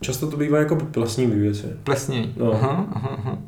[0.00, 1.66] Často to bývá jako plesnivý věci.
[1.84, 2.32] Plesní.
[2.36, 2.52] No.
[2.52, 3.38] Aha, aha, aha.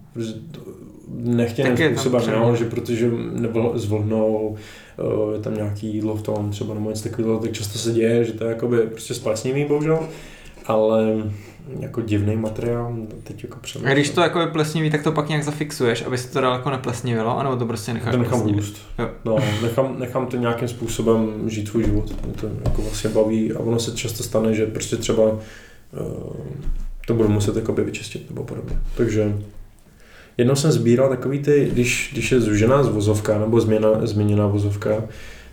[1.08, 4.56] Nechtěným způsobem, no, že protože nebylo s vlhnou,
[4.98, 8.24] eh, je tam nějaký jídlo v tom, třeba nebo něco takového, tak často se děje,
[8.24, 10.08] že to je jakoby prostě splesnivý, bohužel,
[10.66, 11.06] ale
[11.80, 13.90] jako divný materiál, teď jako přemýšlím.
[13.90, 16.70] A když to jako je plesnivý, tak to pak nějak zafixuješ, aby se to daleko
[16.70, 18.76] neplesnivilo, anebo to prostě necháš To nechám růst.
[19.24, 22.24] No, nechám, nechám to nějakým způsobem žít svůj život.
[22.24, 25.40] Mě to jako vlastně baví a ono se často stane, že prostě třeba uh,
[27.06, 28.76] to budu muset jakoby vyčistit nebo podobně.
[28.96, 29.34] Takže
[30.38, 35.04] jednou jsem sbíral takový ty, když, když je zúžená zvozovka nebo změna, změněná vozovka,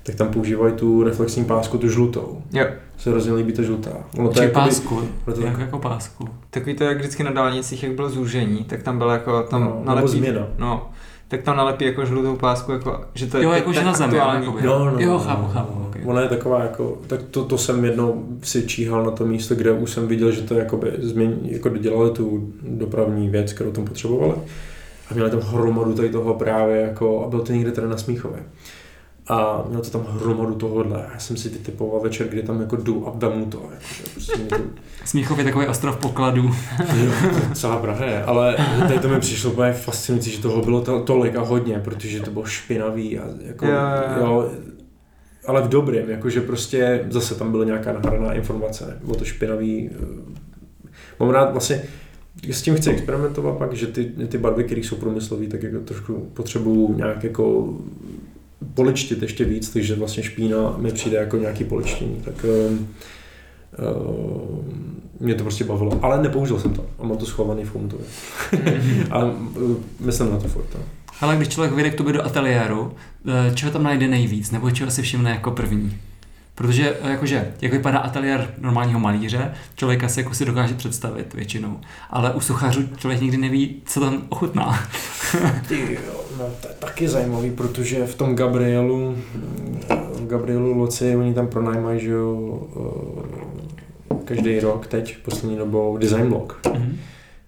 [0.05, 2.41] tak tam používají tu reflexní pásku, tu žlutou.
[2.53, 2.65] Jo.
[2.97, 3.91] Se hrozně líbí ta žlutá.
[4.17, 6.29] Ono to je pásku, to jako, jako pásku.
[6.49, 9.81] Takový to, jak vždycky na dálnicích, jak bylo zúžení, tak tam bylo jako, tam no,
[9.83, 10.47] nalepí, změna.
[10.57, 10.89] No,
[11.27, 14.17] tak tam nalepí jako žlutou pásku, jako, že to je Jo, jako že na zemi,
[14.17, 15.85] jako, no, no, jo, chápu, chápu.
[15.87, 16.01] Okay.
[16.05, 19.71] Ona je taková jako, tak to, to jsem jednou si číhal na to místo, kde
[19.71, 24.33] už jsem viděl, že to jakoby změň, jako dodělali tu dopravní věc, kterou tam potřebovali.
[25.11, 28.39] A měli tam hromadu tady toho právě jako, a byl to někde tady na Smíchově
[29.27, 31.05] a měl to tam hromadu tohohle.
[31.13, 33.69] Já jsem si ty typoval večer, kdy tam jako jdu a vemu to.
[34.13, 34.55] Prostě to...
[35.05, 36.43] Smíchov je takový ostrov pokladů.
[37.03, 37.11] jo,
[37.53, 41.35] celá Praha je, ale tady to mi přišlo úplně fascinující, že toho bylo to, tolik
[41.35, 43.73] a hodně, protože to bylo špinavý a jako, jo,
[44.19, 44.51] jo,
[45.47, 49.89] ale v dobrém, jakože prostě zase tam byla nějaká nahraná informace, bylo to špinavý.
[49.93, 50.43] Eh,
[51.19, 51.83] mám rád vlastně,
[52.51, 56.29] s tím chci experimentovat pak, že ty, ty barvy, které jsou průmyslové, tak jako trošku
[56.33, 57.73] potřebuju nějak jako
[58.73, 62.77] poličtit ještě víc, takže vlastně špína mi přijde jako nějaký poličtění, tak uh,
[65.19, 68.05] mě to prostě bavilo, ale nepoužil jsem to a mám to schovaný v Chomutově.
[69.11, 70.67] a uh, myslím na to furt.
[70.75, 70.81] No.
[71.21, 72.93] Ale když člověk vyjde k tobě do ateliéru,
[73.53, 75.97] čeho tam najde nejvíc, nebo čeho si všimne jako první?
[76.55, 81.79] Protože jakože, jak vypadá ateliér normálního malíře, člověka si jako si dokáže představit většinou.
[82.09, 84.79] Ale u sochařů člověk nikdy neví, co tam ochutná.
[85.67, 89.17] Ty jo, no to je taky zajímavý, protože v tom Gabrielu,
[90.13, 92.61] v Gabrielu Loci, oni tam pronajímají, že jo,
[94.11, 96.59] eh, každý rok teď, poslední dobou, design blog.
[96.63, 96.95] Mm-hmm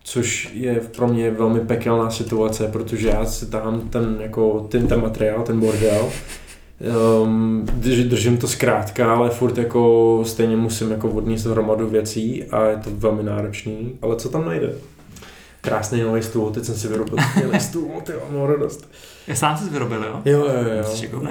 [0.09, 5.01] což je pro mě velmi pekelná situace, protože já si tam ten, jako, ten, ten
[5.01, 6.09] materiál, ten bordel,
[7.23, 12.77] Um, držím to zkrátka, ale furt jako stejně musím jako odníst hromadu věcí a je
[12.77, 13.97] to velmi náročný.
[14.01, 14.73] Ale co tam najde?
[15.61, 17.17] Krásný nový stůl, teď jsem si vyrobil
[17.59, 18.89] stůl, ty mám radost.
[19.27, 20.21] Já sám jsi vyrobil, jo?
[20.25, 20.83] Jo, jo, jo.
[20.83, 21.23] Jsi uh,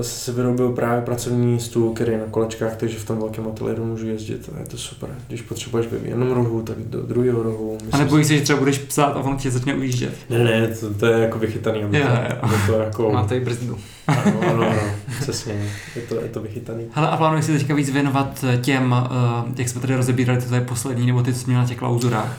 [0.00, 4.08] si vyrobil právě pracovní stůl, který je na kolečkách, takže v tom velkém ateliéru můžu
[4.08, 5.08] jezdit a je to super.
[5.28, 7.78] Když potřebuješ v jednom rohu, tak do druhého rohu.
[7.92, 10.14] A nebojíš se, že třeba budeš psát a on tě začne ujíždět?
[10.30, 11.82] Ne, ne, to, to je jako vychytaný.
[11.82, 12.62] Aby jo, to, jo.
[12.66, 13.10] to jako...
[13.12, 13.78] Máte i brzdu.
[14.06, 16.84] Ano, ano, ano, přesně, je to, je to vychytaný.
[16.92, 20.60] Hele, a plánuješ si teďka víc věnovat těm, uh, jak jsme tady rozebírali, to je
[20.60, 22.38] poslední, nebo ty, co měl na těch klauzurách?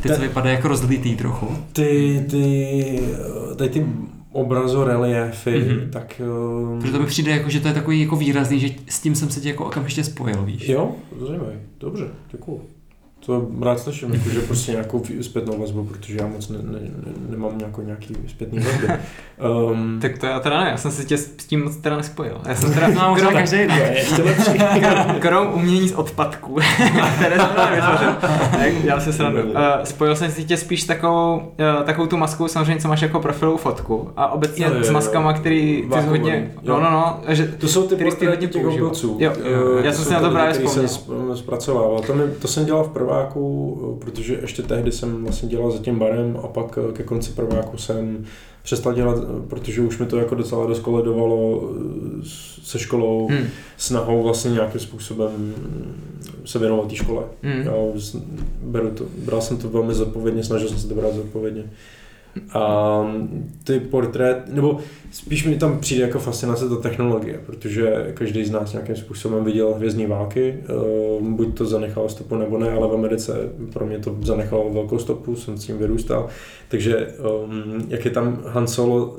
[0.00, 1.58] Ty, co vypadají jako rozlitý trochu.
[1.72, 3.00] Ty, ty,
[3.56, 3.86] tady ty
[4.36, 5.90] obrazoreliefy, mm-hmm.
[5.90, 6.20] tak...
[6.72, 6.80] Uh...
[6.80, 9.30] Protože to mi přijde jako, že to je takový jako výrazný, že s tím jsem
[9.30, 10.68] se tě jako okamžitě spojil, víš?
[10.68, 12.62] Jo, zajímavý, dobře, děkuju.
[13.26, 17.12] To rád slyším, jako, že prostě nějakou zpětnou vazbu, protože já moc ne, ne, ne,
[17.28, 18.88] nemám nějakou, nějaký zpětný vazby.
[19.72, 22.40] Um, Tak to já teda ne, já jsem si tě s tím moc teda nespojil.
[22.48, 23.74] Já jsem teda, No, možná krom, každý jiný.
[23.76, 24.50] to je ještě lepší.
[25.20, 26.54] krom, umění z odpadků,
[27.16, 29.42] které jsem teda vytvořil, tak já se srandu.
[29.42, 29.52] Uh,
[29.84, 33.56] spojil jsem si tě spíš takovou, uh, takovou tu masku, samozřejmě, co máš jako profilovou
[33.56, 34.10] fotku.
[34.16, 34.92] A obecně Jo, jo, s jo.
[34.92, 36.74] maskama, který ty jsi hodně, jo.
[36.74, 38.86] no, no, no, že To jsou ty portréty těch používal.
[38.86, 39.16] obilců.
[39.20, 39.32] Jo,
[39.80, 41.34] Eh, já to jsem si na to právě jsem vzpomněl.
[41.34, 42.00] sp- zpracovával.
[42.00, 42.88] To, mi, to jsem dělal v
[43.20, 47.02] prváku, eh, protože ještě tehdy jsem vlastně dělal za tím barem a pak eh, ke
[47.02, 48.24] konci prváku jsem
[48.62, 51.70] přestal dělat, eh, protože už mi to jako docela dost koledovalo
[52.22, 53.44] s- se školou, Hmm.
[53.76, 55.94] snahou vlastně nějakým způsobem mm,
[56.44, 57.22] se věnovat té škole.
[57.42, 57.62] Hmm.
[57.62, 57.72] Já
[58.62, 61.64] beru to, bral jsem to velmi zodpovědně, snažil jsem se to brát zodpovědně.
[62.52, 63.14] A
[63.64, 64.78] ty portrét, nebo
[65.10, 69.74] spíš mi tam přijde jako fascinace ta technologie, protože každý z nás nějakým způsobem viděl
[69.74, 70.72] hvězdní války, eh,
[71.20, 73.32] buď to zanechalo stopu nebo ne, ale v Americe
[73.72, 76.26] pro mě to zanechalo velkou stopu, jsem s tím vyrůstal,
[76.68, 79.16] takže um, jak je tam Han Solo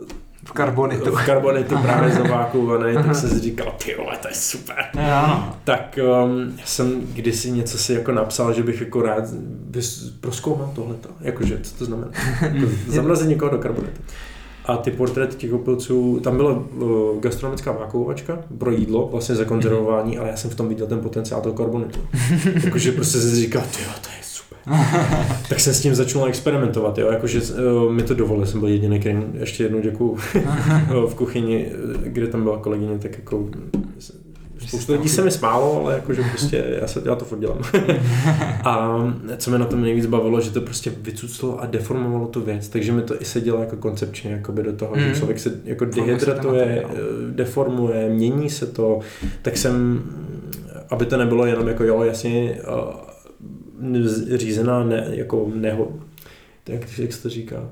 [0.48, 1.12] v karbonitu.
[1.16, 4.78] v karbonitu právě zavákovaný, tak jsem si říkal, ty vole, to je super.
[4.94, 5.56] Jo, ano.
[5.64, 9.24] Tak um, já jsem kdysi něco si jako napsal, že bych jako rád
[9.72, 11.10] vys- proskoumal tohleto.
[11.22, 12.12] Jakože, co to znamená?
[12.42, 14.02] Jako zamrazit někoho do karbonitu.
[14.66, 20.30] A ty portréty těch opilců, tam byla uh, gastronomická vákuovačka pro jídlo, vlastně zakonzervování, ale
[20.30, 22.00] já jsem v tom viděl ten potenciál toho karbonitu.
[22.64, 24.37] Jakože prostě jsem si říkal, ty to je super.
[25.50, 29.00] tak jsem s tím začal experimentovat, jo, jakože uh, mi to dovolil, jsem byl jediný,
[29.00, 30.18] který, ještě jednou děkuju,
[31.08, 33.50] v kuchyni, eh, kde tam byla kolegyně, tak jako
[34.68, 37.62] Spoustu lidí se mi smálo, ale jakože prostě já, se, já to furt dělám.
[38.64, 39.00] a
[39.38, 42.92] co mě na tom nejvíc bavilo, že to prostě vycuclo a deformovalo tu věc, takže
[42.92, 45.02] mi to i sedělo jako koncepčně jakoby do toho, mm.
[45.02, 46.96] Že člověk se jako dehydratuje, eh,
[47.32, 49.00] deformuje, mění se to,
[49.42, 50.04] tak jsem,
[50.90, 53.07] aby to nebylo jenom jako jo, jasně eh,
[54.36, 55.88] řízená ne, jako neho,
[56.70, 57.70] jak, jak se to říká?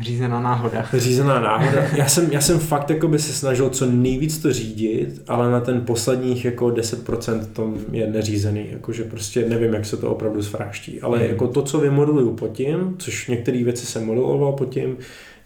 [0.00, 0.86] Řízená náhoda.
[0.96, 1.82] Řízená náhoda.
[1.96, 5.60] Já jsem, já jsem fakt jako by se snažil co nejvíc to řídit, ale na
[5.60, 11.00] ten posledních jako 10% to je neřízený, jakože prostě nevím, jak se to opravdu zvráští.
[11.00, 11.26] Ale Mhm.
[11.28, 14.96] jako to, co vymodeluju pod tím, což některé věci jsem modeloval pod tím,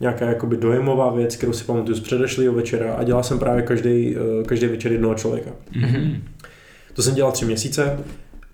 [0.01, 4.17] nějaká jakoby dojemová věc, kterou si pamatuju z předešlého večera a dělal jsem právě každý,
[4.17, 5.51] eh, každý večer jednoho člověka.
[5.81, 6.23] Mhm.
[6.95, 7.99] To jsem dělal tři měsíce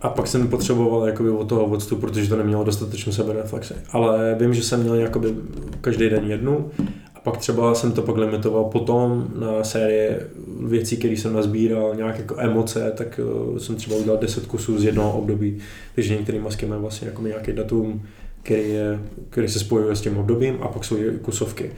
[0.01, 3.75] a pak jsem potřeboval jakoby od toho odstup, protože to nemělo dostatečnou sebereflexi.
[3.93, 5.35] Ale vím, že jsem měl jakoby
[5.81, 6.71] každý den jednu
[7.15, 10.21] a pak třeba jsem to pak limitoval potom na série
[10.67, 13.21] věcí, které jsem nazbíral, nějak jako emoce, tak
[13.51, 15.59] uh, jsem třeba udělal 10 kusů z jednoho období.
[15.95, 18.03] Takže některé masky mají vlastně jako nějaký datum,
[18.43, 18.99] který, je,
[19.31, 21.71] který se spojuje s tím obdobím a pak jsou kusovky.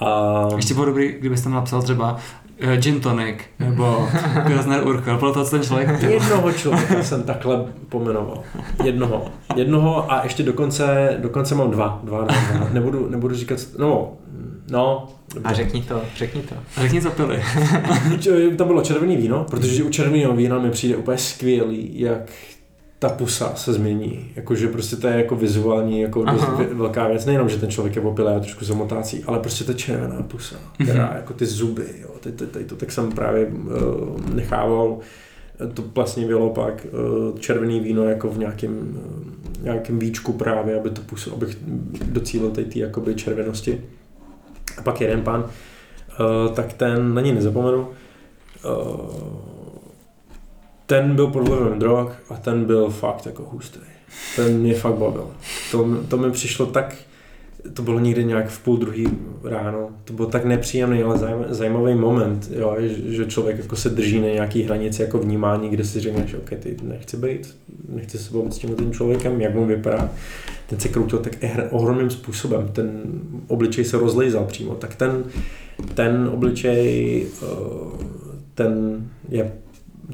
[0.00, 2.20] A Ještě bylo dobrý, kdybys tam napsal třeba
[2.62, 4.08] uh, gin tonic, nebo
[4.46, 6.02] Pilsner Urquell, bylo to co ten člověk.
[6.02, 8.42] Jednoho člověka jsem takhle pomenoval.
[8.84, 9.24] Jednoho.
[9.56, 12.00] Jednoho a ještě dokonce, dokonce mám dva.
[12.04, 12.68] Dva, dva, dva.
[12.72, 14.12] Nebudu, nebudu říkat, no,
[14.70, 15.08] no.
[15.44, 16.54] A řekni to, řekni to.
[16.80, 17.42] Řekni, co pili.
[18.56, 22.30] Tam bylo červený víno, protože u červeného vína mi přijde úplně skvělý, jak
[23.04, 24.30] ta pusa se změní.
[24.36, 27.26] Jakože prostě to je jako vizuální jako dost velká věc.
[27.26, 31.06] Nejenom, že ten člověk je opilý a trošku zamotácí, ale prostě ta červená pusa, která
[31.06, 31.16] Mhm.
[31.16, 34.98] jako ty zuby, jo, ty, ty, ty, to tak jsem právě uh, nechával
[35.74, 36.86] to vlastně bylo pak
[37.32, 38.98] uh, červený víno jako v nějakém,
[39.58, 41.56] uh, nějakém víčku právě, aby to působ, abych
[42.06, 43.80] docílil té jakoby červenosti.
[44.78, 49.53] A pak jeden pan, uh, tak ten na ní nezapomenu, uh,
[50.86, 53.80] ten byl pod vlivem drog a ten byl fakt jako hustý.
[54.36, 55.30] Ten mě fakt bavil.
[55.70, 56.96] To, to mi přišlo tak,
[57.74, 59.08] to bylo někdy nějak v půl druhý
[59.44, 59.88] ráno.
[60.04, 61.18] To byl tak nepříjemný, ale
[61.48, 62.76] zajímavý moment, jo,
[63.06, 66.76] že, člověk jako se drží na nějaký hranici jako vnímání, kde si řekneš, OK, ty
[66.82, 67.56] nechci být,
[67.88, 70.10] nechci se bavit s tím tím člověkem, jak on vypadá.
[70.66, 71.36] Ten se kroutil tak
[71.70, 73.02] ohromným způsobem, ten
[73.48, 75.24] obličej se rozlejzal přímo, tak ten,
[75.94, 77.46] ten obličej, eh,
[78.54, 79.52] ten je,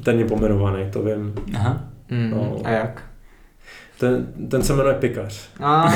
[0.03, 1.33] ten je pomenovaný, to vím.
[1.55, 1.83] Aha.
[2.11, 2.57] Mm, No.
[2.63, 3.03] A jak?
[3.99, 5.49] Ten, ten se jmenuje Pikař.
[5.59, 5.91] A,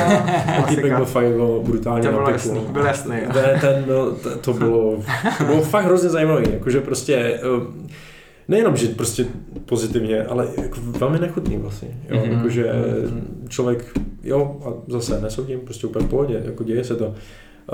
[0.56, 2.34] Ten týpek byl fakt jako brutálně To na bylo piku.
[2.50, 3.16] jasný, byl jasný.
[3.24, 3.30] jo.
[3.34, 4.98] Ten, ten byl, to, to, bylo,
[5.38, 7.40] to bylo fakt hrozně zajímavý, jakože prostě eh,
[8.48, 9.26] nejenom, že prostě
[9.66, 12.32] pozitivně, ale jako velmi nechutný vlastně, jo, Mhm.
[12.38, 12.72] jakože
[13.06, 13.46] Mhm.
[13.50, 13.86] člověk,
[14.24, 17.16] jo, a zase nesoudím, prostě úplně v pohodě, jako děje se to.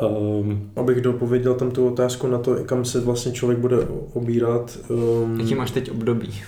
[0.02, 3.78] Um, abych dopověděl tam tu otázku na to, kam se vlastně člověk bude
[4.14, 4.78] obírat.
[4.90, 6.42] Um, Jaký máš teď období?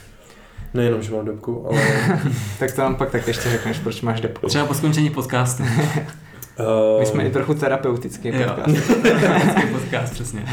[0.73, 1.81] nejenom, že mám debku, ale
[2.59, 4.47] Tak to nám pak tak ještě řekneš, proč máš depku.
[4.47, 5.63] Třeba po skončení podcastu.
[6.59, 8.33] Uh, My jsme i trochu terapeutický Jo.
[8.47, 8.87] podcast.
[9.01, 10.45] Terapeutický podcast, přesně.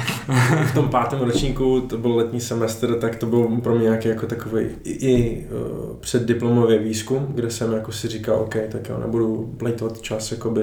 [0.70, 4.26] v tom pátém ročníku, to byl letní semestr, tak to byl pro mě nějaký jako
[4.26, 9.54] takový i, i uh, předdiplomový výzkum, kde jsem jako si říkal, OK, tak já nebudu
[9.56, 10.62] plejtovat čas jakoby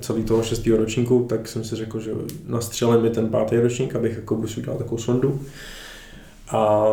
[0.00, 2.10] celý toho šestého ročníku, tak jsem si řekl, že
[2.46, 5.40] nastřelím mi ten pátý ročník, abych jako si udělal takovou sondu.
[6.50, 6.84] A,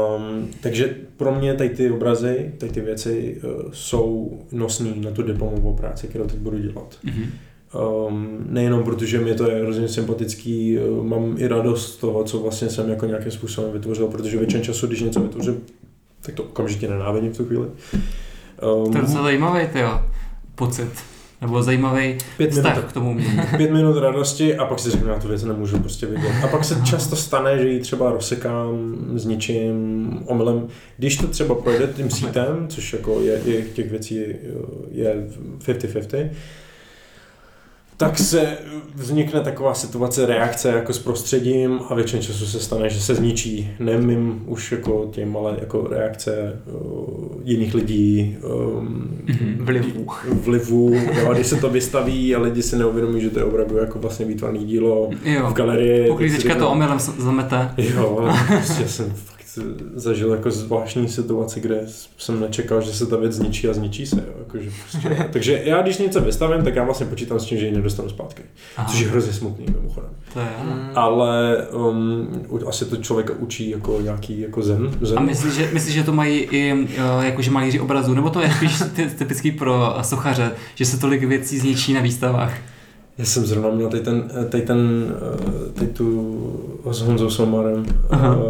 [0.61, 5.73] takže pro mě tady ty obrazy, tady ty věci uh, jsou nosný na tu diplomovou
[5.73, 6.95] práci, kterou teď budu dělat.
[7.03, 7.25] Mhm.
[7.75, 12.39] Um, nejenom protože mi to je hrozně sympatický, uh, mám i radost z toho, co
[12.39, 15.61] vlastně jsem jako nějakým způsobem vytvořil, protože většinu času, když něco vytvořím,
[16.21, 17.65] tak to okamžitě nenávidím v tu chvíli.
[17.65, 20.01] Um, To je docela zajímavý, jo,
[20.55, 20.89] pocit.
[21.41, 23.39] Nebo zajímavý pět, vztah minut, k tomu umění.
[23.57, 26.31] pět minut radosti a pak si řeknu, já tu věc nemůžu prostě vidět.
[26.43, 30.67] A pak se často stane, že ji třeba rozsekám s něčím omylem.
[30.97, 34.15] Když to třeba projde tím sítem, což jako je, je těch věcí
[34.91, 35.27] je
[35.65, 36.29] 50-50,
[37.97, 38.57] tak se
[38.95, 43.69] vznikne taková situace, reakce jako s prostředím a většinou času se stane, že se zničí
[43.79, 48.37] nemím už jako těm, ale jako reakce uh, jiných lidí,
[48.77, 49.09] um,
[49.59, 50.07] Vlivů.
[50.43, 53.77] vlivu, jo, a když se to vystaví a lidi si neuvědomí, že to je opravdu
[53.77, 55.47] jako vlastně výtvarný dílo Jo.
[55.49, 56.09] v galerii.
[56.09, 57.69] Uklízečka to omylem zamete.
[57.77, 59.13] Jo, prostě jsem
[59.95, 61.81] zažil jako zvláštní situaci, kde
[62.17, 64.15] jsem nečekal, že se ta věc zničí a zničí se.
[64.15, 65.27] Jo, jakože prostě.
[65.33, 68.43] Takže já, když něco vystavím, tak já vlastně počítám s tím, že ji nedostanu zpátky.
[68.77, 70.09] Aha, Což je hrozně smutný mimochodem.
[70.33, 70.71] to je, ano.
[70.75, 70.89] Mm.
[70.95, 72.27] Ale um,
[72.67, 74.91] asi to člověka učí jako nějaký jako zen.
[75.01, 75.19] zen.
[75.19, 78.51] A myslíš, že, myslíš, že to mají i eh, jakože malíři obrazů, nebo to je
[78.57, 82.53] spíš ty- typický pro sochaře, že se tolik věcí zničí na výstavách?
[83.17, 85.05] Já jsem zrovna měl tady ten, tady ten,
[85.69, 88.35] eh, tady tu s Honzou Somarem, Aha.
[88.37, 88.43] uh,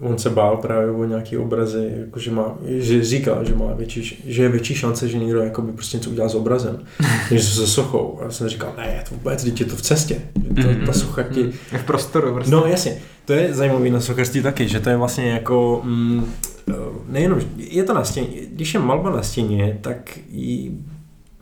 [0.00, 4.22] on se bál právě o nějaký obrazy, jako že, má, že říkal, že má větší,
[4.26, 6.78] že je větší šance, že někdo jakoby prostě něco udělá s obrazem,
[7.30, 8.18] než se sochou.
[8.20, 10.20] A já jsem říkal, ne, to vůbec, teď je to v cestě.
[10.62, 10.86] To, Mhm.
[10.86, 11.40] ta socha ti,
[11.72, 12.50] Je v prostoru prostě.
[12.52, 16.24] No jasně, to je zajímavý na sochařství taky, že to je vlastně jako, mm,
[16.70, 16.74] eh,
[17.08, 20.78] nejenom, je to na stěně, když je malba na stěně, tak ji,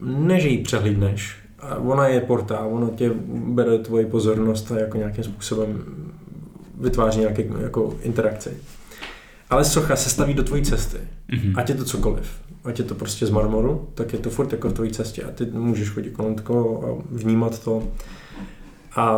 [0.00, 4.96] ne, že ji přehlídneš, a ona je portál, ona tě bere tvoji pozornost a jako
[4.96, 5.84] nějakým způsobem
[6.81, 8.51] vytváří nějaké jako interakci.
[9.51, 10.99] Ale socha se staví do tvojí cesty.
[11.29, 11.53] Mhm.
[11.57, 12.31] Ať je to cokoliv.
[12.64, 15.31] Ať je to prostě z marmoru, tak je to furt jako v tvojí cestě a
[15.31, 17.83] ty můžeš chodit kolem toho a vnímat to.
[18.97, 19.16] A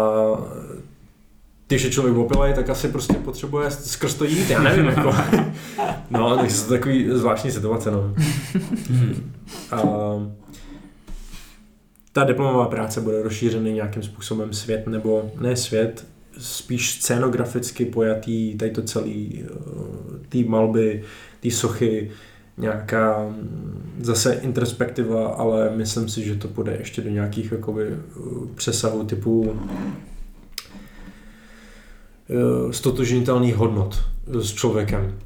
[1.70, 5.14] když je člověk opilej, tak asi prostě potřebuje skrz to jít, já nevím, jako.
[6.10, 8.14] No, jsou to takový zvláštní situace, no.
[8.90, 9.32] Mhm.
[9.70, 9.82] A
[12.12, 16.06] ta diplomová práce bude rozšířený nějakým způsobem svět, nebo ne svět,
[16.40, 19.48] spíš scénograficky pojatý, tady to celý, eh,
[20.28, 21.02] ty malby,
[21.40, 22.10] ty sochy,
[22.58, 27.96] nějaká mm, zase introspektiva, ale myslím si, že to půjde ještě do nějakých jakoby eh,
[28.54, 29.56] přesahů typu
[32.30, 35.18] eh, stotožnitelných hodnot s člověkem.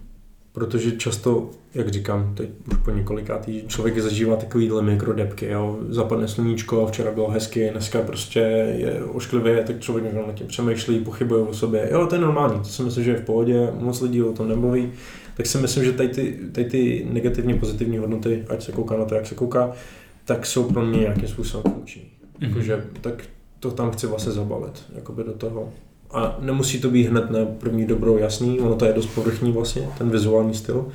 [0.54, 5.78] Protože často, jak říkám, teď už po několikátý, člověk zažívá takovýhle mikrodepky, jo.
[5.88, 8.38] Zapadne sluníčko, včera bylo hezky, dneska prostě
[8.76, 11.88] je ošklivě, tak člověk někdo nad tím přemýšlí, pochybuje o sobě.
[11.92, 14.48] Jo, to je normální, to si myslím, že je v pohodě, moc lidí o tom
[14.48, 14.92] nemluví.
[15.36, 19.04] Tak si myslím, že tady ty, tady ty negativní, pozitivní hodnoty, ať se kouká na
[19.04, 19.72] to, jak se kouká,
[20.24, 22.02] tak jsou pro mě nějakým způsobem funkční.
[22.40, 22.48] Mhm.
[22.48, 23.24] Jakože, tak
[23.60, 25.72] to tam chci vlastně zabalit, jakoby do toho.
[26.14, 29.88] A nemusí to být hned na první dobrou jasný, ono to je dost povrchní vlastně,
[29.98, 30.88] ten vizuální styl,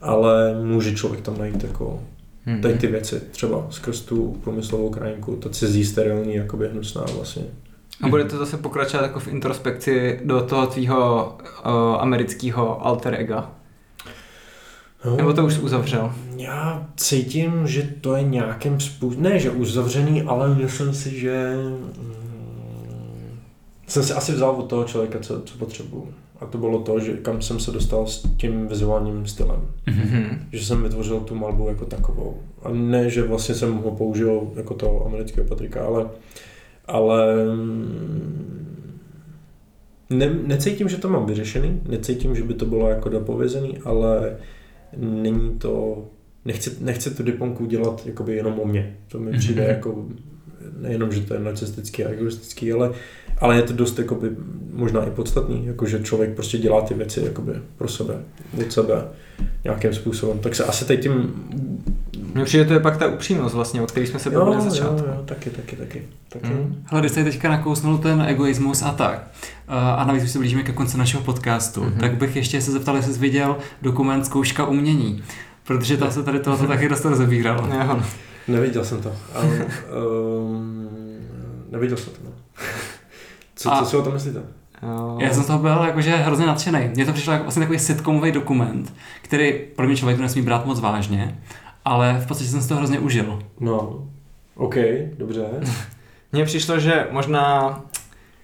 [0.00, 2.00] ale může člověk tam najít jako
[2.48, 2.60] Mhm.
[2.60, 7.42] tady ty věci, třeba skrz tu průmyslovou krajinku, ta cizí sterilní, jakoby hnusná vlastně.
[8.02, 11.70] A bude to zase pokračovat jako v introspekci do toho tvýho uh,
[12.02, 13.50] amerického alter ega.
[15.04, 16.12] No, Nebo to už uzavřel?
[16.36, 21.92] Já cítím, že to je nějakým způsobem, ne že uzavřený, ale myslím si, že mm,
[23.86, 26.08] jsem si asi vzal od toho člověka, co, co potřebuju.
[26.40, 29.60] A to bylo to, že kam jsem se dostal s tím vizuálním stylem.
[29.86, 30.38] Mhm.
[30.52, 32.38] Že jsem vytvořil tu malbu jako takovou.
[32.62, 36.06] A ne, že vlastně jsem ho použil jako toho amerického Patrika, ale,
[36.86, 38.76] ale mm,
[40.10, 44.36] ne, necítím, že to mám vyřešený, necítím, že by to bylo jako dopovězený, ale
[44.96, 46.04] není to,
[46.44, 48.96] nechci, nechci tu diplomku dělat jakoby jenom o mě.
[49.08, 49.70] To mi přijde Mhm.
[49.70, 50.06] jako,
[50.80, 52.92] nejenom, že to je narcistický a egoistický, ale,
[53.38, 54.30] ale je to dost jakoby,
[54.72, 58.14] možná i podstatný, jako že člověk prostě dělá ty věci jakoby pro sebe,
[58.60, 59.04] od sebe
[59.64, 60.38] nějakým způsobem.
[60.38, 61.34] Tak se asi teď tím...
[62.34, 64.96] Mně přijde, to je pak ta upřímnost vlastně, o který jsme se bavili na začátku.
[64.98, 66.02] jo, jo, taky, taky, taky.
[66.28, 66.46] taky.
[66.48, 66.82] Mm.
[66.84, 69.28] Hele, když jsi teďka nakousnul ten egoismus a tak,
[69.68, 71.92] uh, a navíc už se blížíme ke konci našeho podcastu, Mhm.
[72.00, 75.22] tak bych ještě se zeptal, jestli jsi viděl dokument Zkouška umění.
[75.66, 77.66] Protože tam se tady tohle taky dost rozebíralo.
[78.48, 79.12] Neviděl jsem to.
[79.34, 79.66] Ale,
[80.48, 80.88] um,
[81.70, 82.25] neviděl jsem to.
[83.56, 84.42] Co, A- co si o tom myslíte?
[84.82, 85.18] Jo.
[85.20, 86.88] Já jsem z toho byl jakože hrozně nadšený.
[86.94, 90.66] Mně to přišlo jako vlastně takový sitcomový dokument, který pro mě člověk to nesmí brát
[90.66, 91.38] moc vážně,
[91.84, 93.42] ale v podstatě jsem si to hrozně užil.
[93.60, 94.04] No,
[94.54, 94.74] OK,
[95.18, 95.44] dobře.
[96.32, 97.80] Mně přišlo, že možná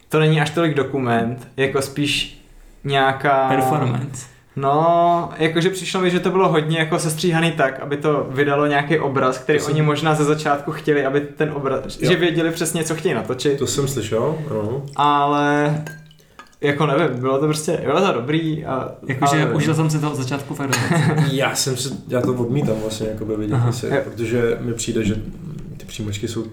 [0.08, 2.42] to není až tolik dokument, jako spíš
[2.84, 3.48] nějaká...
[3.48, 4.26] Performance.
[4.56, 8.98] No, jakože přišlo mi, že to bylo hodně jako sestříhaný tak, aby to vydalo nějaký
[8.98, 12.10] obraz, který To jsem- oni možná ze začátku chtěli, aby ten obraz, Jo.
[12.10, 14.82] že věděli přesně, co chtějí natočit, To jsem slyšel, ano.
[14.96, 15.82] ale
[16.60, 18.88] jako nevím, bylo to prostě, bylo to dobrý a...
[19.06, 20.78] Jakože ale- užil jsem si to od začátku fakt.
[21.32, 23.68] Já jsem si, já to odmítám vlastně jakoby vidět, Aha.
[23.68, 23.96] asi, Jo.
[24.04, 25.14] protože mi přijde, že
[25.76, 26.44] ty příjmačky jsou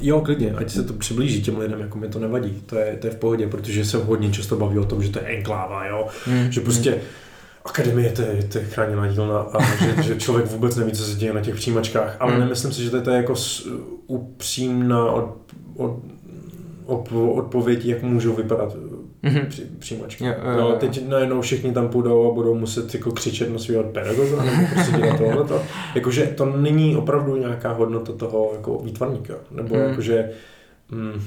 [0.00, 3.06] Jo, klidně, ať se to přiblíží těm lidem, jako mi to nevadí, to je, to
[3.06, 6.06] je v pohodě, protože se hodně často baví o tom, že to je enkláva, jo,
[6.26, 6.98] Hmm, že prostě
[7.64, 11.16] akademie to je, to je chráněná dílna a že, že člověk vůbec neví, co se
[11.18, 12.40] děje na těch přijímačkách, ale Hmm.
[12.40, 13.34] nemyslím si, že to je, jako
[14.06, 15.36] upřímná od,
[15.76, 15.96] od,
[16.86, 18.76] od, odpověď, jak můžou vypadat
[19.22, 19.46] Mhm.
[19.48, 20.24] při, přijímačky.
[20.24, 23.82] Jo, jo, no, teď najednou všichni tam půjdou a budou muset jako křičet na svého
[23.84, 25.62] pedagoga, nebo prostě dělat tohleto.
[25.94, 29.84] Jakože to není opravdu nějaká hodnota toho jako výtvarníka, nebo Hmm.
[29.88, 30.30] jakože,
[30.90, 31.22] mm,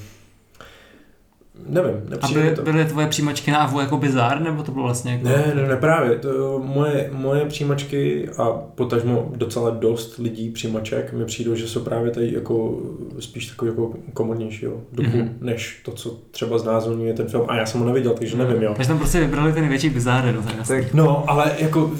[1.67, 2.61] nevím, A nepřijde mi byly, to.
[2.63, 5.27] byly tvoje příjmačky na AVU jako bizár, nebo to bylo vlastně jako...
[5.27, 6.15] Ne, ne, ne, právě.
[6.17, 12.11] To, moje, moje přijímačky a potažmo docela dost lidí přijímaček mi přijdou, že jsou právě
[12.11, 12.79] tady jako
[13.19, 15.21] spíš takový jako komornějšího duchu, Mhm.
[15.27, 15.31] mm-hmm.
[15.41, 17.43] než to, co třeba znázorňuje ten film.
[17.47, 18.73] A já jsem ho neviděl, takže nevím, jo.
[18.75, 20.41] Takže tam prostě vybrali ty největší bizáry, no.
[20.67, 21.91] Tak No, ale jako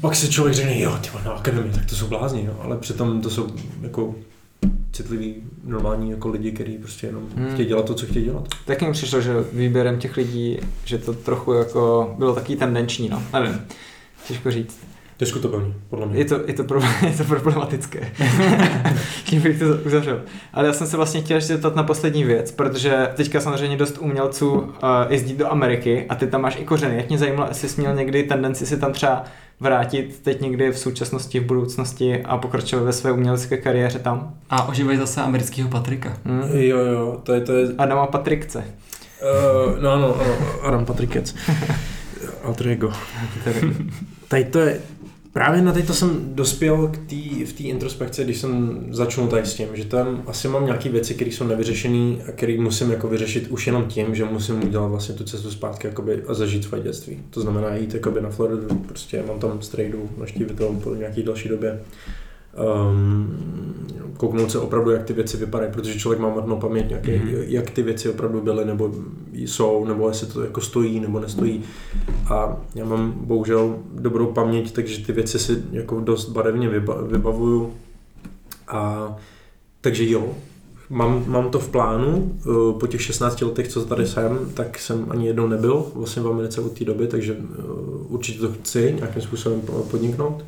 [0.00, 2.52] pak se člověk řekne, jo, ty na akademii, tak to jsou blázni, jo.
[2.62, 3.46] ale přitom to jsou
[3.82, 4.14] jako
[4.92, 5.34] citliví,
[5.64, 7.52] normální jako lidi, kteří prostě jenom Hmm.
[7.52, 8.48] chtějí dělat to, co chtějí dělat.
[8.64, 13.22] taky mi přišlo, že výběrem těch lidí, že to trochu jako bylo taky tendenční, no,
[13.32, 13.60] nevím,
[14.28, 14.78] těžko říct.
[15.18, 16.18] Diskutabilní, podle mě.
[16.18, 18.12] Je to, je to, pro, je to problematické.
[19.24, 20.22] Tím bych to uzavřel.
[20.52, 23.98] Ale já jsem se vlastně chtěl ještě zeptat na poslední věc, protože teďka samozřejmě dost
[23.98, 24.66] umělců uh,
[25.08, 26.96] jezdí do Ameriky a ty tam máš i kořeny.
[26.96, 29.24] Jak mě zajímalo, jestli jsi měl někdy tendenci si tam třeba
[29.62, 34.34] vrátit teď někdy v současnosti, v budoucnosti a pokračovat ve své umělecké kariéře tam.
[34.50, 36.16] A oživej zase amerického Patrika.
[36.24, 36.42] Hm?
[36.52, 38.58] Jo, jo, to je, to je Adama Patrikce.
[38.58, 41.34] Uh, no, ano, ano, Adam Patrikec.
[42.44, 42.92] Alter ego.
[44.28, 44.80] Tady to je,
[45.32, 49.54] právě na to jsem dospěl k tý, v té introspekci, když jsem začal tady s
[49.54, 53.48] tím, že tam asi mám nějaké věci, které jsou nevyřešené a které musím jako vyřešit
[53.48, 57.22] už jenom tím, že musím udělat vlastně tu cestu zpátky jakoby, a zažít svoje dětství.
[57.30, 61.48] To znamená jít jakoby na Floridu, prostě mám tam strejdu, naštívit to po nějaké další
[61.48, 61.80] době.
[62.90, 63.36] Um,
[64.16, 67.00] kouknout se opravdu, jak ty věci vypadají, protože člověk má marnou paměť, Mhm.
[67.02, 67.44] mm-hmm.
[67.46, 68.92] jak ty věci opravdu byly, nebo
[69.32, 71.62] jsou, nebo jestli to jako stojí, nebo nestojí.
[72.30, 77.72] A já mám bohužel dobrou paměť, takže ty věci si jako dost barevně vyba, vybavuju.
[78.68, 79.12] A
[79.80, 80.28] takže jo,
[80.90, 82.38] mám, mám to v plánu.
[82.40, 86.28] Eh, Po těch 16 letech, co tady jsem, tak jsem ani jednou nebyl vlastně v
[86.28, 87.62] Americe od té doby, takže eh,
[88.08, 90.44] určitě to chci nějakým způsobem podniknout.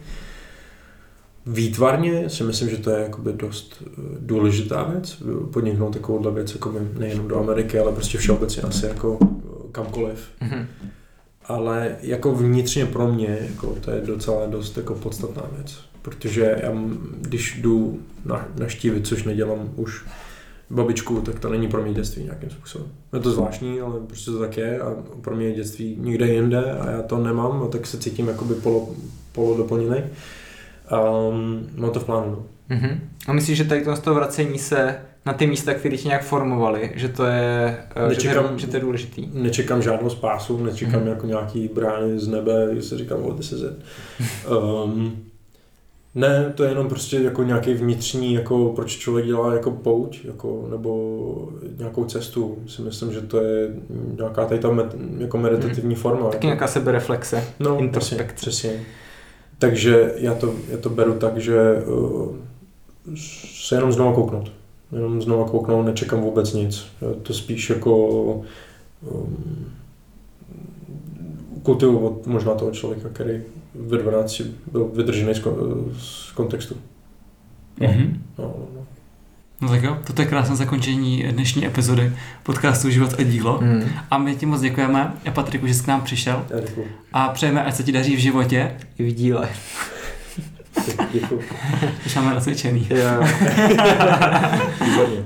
[1.46, 5.22] Výtvarně si myslím, že to je jakoby dost eh, důležitá věc,
[5.52, 9.26] podniknout takovouhle věc jakoby nejenom do Ameriky, ale prostě všeobecně asi jako eh,
[9.72, 10.28] kamkoliv.
[10.40, 10.66] Mhm.
[11.46, 16.72] Ale jako vnitřně pro mě, jako to je docela dost jako podstatná věc, protože já,
[17.20, 20.04] když jdu na, naštívit, což nedělám už
[20.70, 22.88] babičku, tak to není pro mě dětství nějakým způsobem.
[23.12, 26.72] Je to zvláštní, ale prostě to tak je a pro mě je dětství někde jinde
[26.72, 28.88] a já to nemám, a tak se cítím jakoby polo,
[29.32, 30.02] polodoplněný.
[30.92, 32.30] Um, mám to v plánu.
[32.30, 32.42] No.
[32.76, 33.00] Mhm.
[33.28, 36.24] A myslíš, že tady to z toho vracení se na ty místa, které tě nějak
[36.24, 39.28] formovaly, že to je, eh, že to je, Nečekám- že to je důležitý?
[39.32, 41.08] Nečekám žádnou spásu, nečekám Mhm.
[41.08, 43.84] jako nějaký brány z nebe, že si říkám, oh, this is it.
[44.84, 45.16] Um,
[46.14, 50.66] ne, to je jenom prostě jako nějaký vnitřní, jako proč člověk dělá jako pouť, jako,
[50.70, 52.58] nebo nějakou cestu.
[52.66, 53.68] Si myslím, že to je
[54.18, 56.20] nějaká tady ta med, jako meditativní forma.
[56.24, 57.44] Taky jako, nějaká sebereflexe.
[57.60, 58.34] no, introspekce.
[58.34, 58.84] Přesně, přesně.
[59.58, 62.36] Takže já to, já to beru tak, že uh,
[63.64, 64.52] se jenom znova kouknout.
[64.92, 66.86] Jenom znova kouknout, nečekám vůbec nic.
[67.02, 68.06] Je To spíš jako
[69.00, 69.66] um,
[71.62, 73.42] kultivovat možná toho člověka, který
[73.74, 74.40] ve 12
[74.72, 76.76] byl vydržený z, kon- z kontextu.
[78.38, 78.73] No, no, no.
[79.60, 83.58] No tak jo, toto je krásné zakončení dnešní epizody podcastu Život a dílo.
[83.62, 83.84] Mm.
[84.10, 86.46] A my ti moc děkujeme, a Patriku, že jsi k nám přišel
[87.12, 89.48] a přejeme, ať se ti daří v životě, I v díle.
[91.12, 91.42] Děkuju.
[92.06, 92.86] už máme nacvičený.
[92.90, 93.06] Jo.
[94.84, 95.24] Výborně.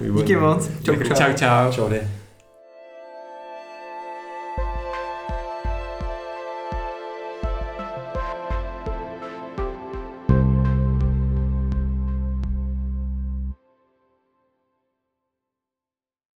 [0.00, 0.22] Výborně.
[0.22, 0.70] Díky moc.
[0.82, 1.14] Čau, čau.
[1.14, 1.72] Čau, čau.
[1.72, 2.17] Čau.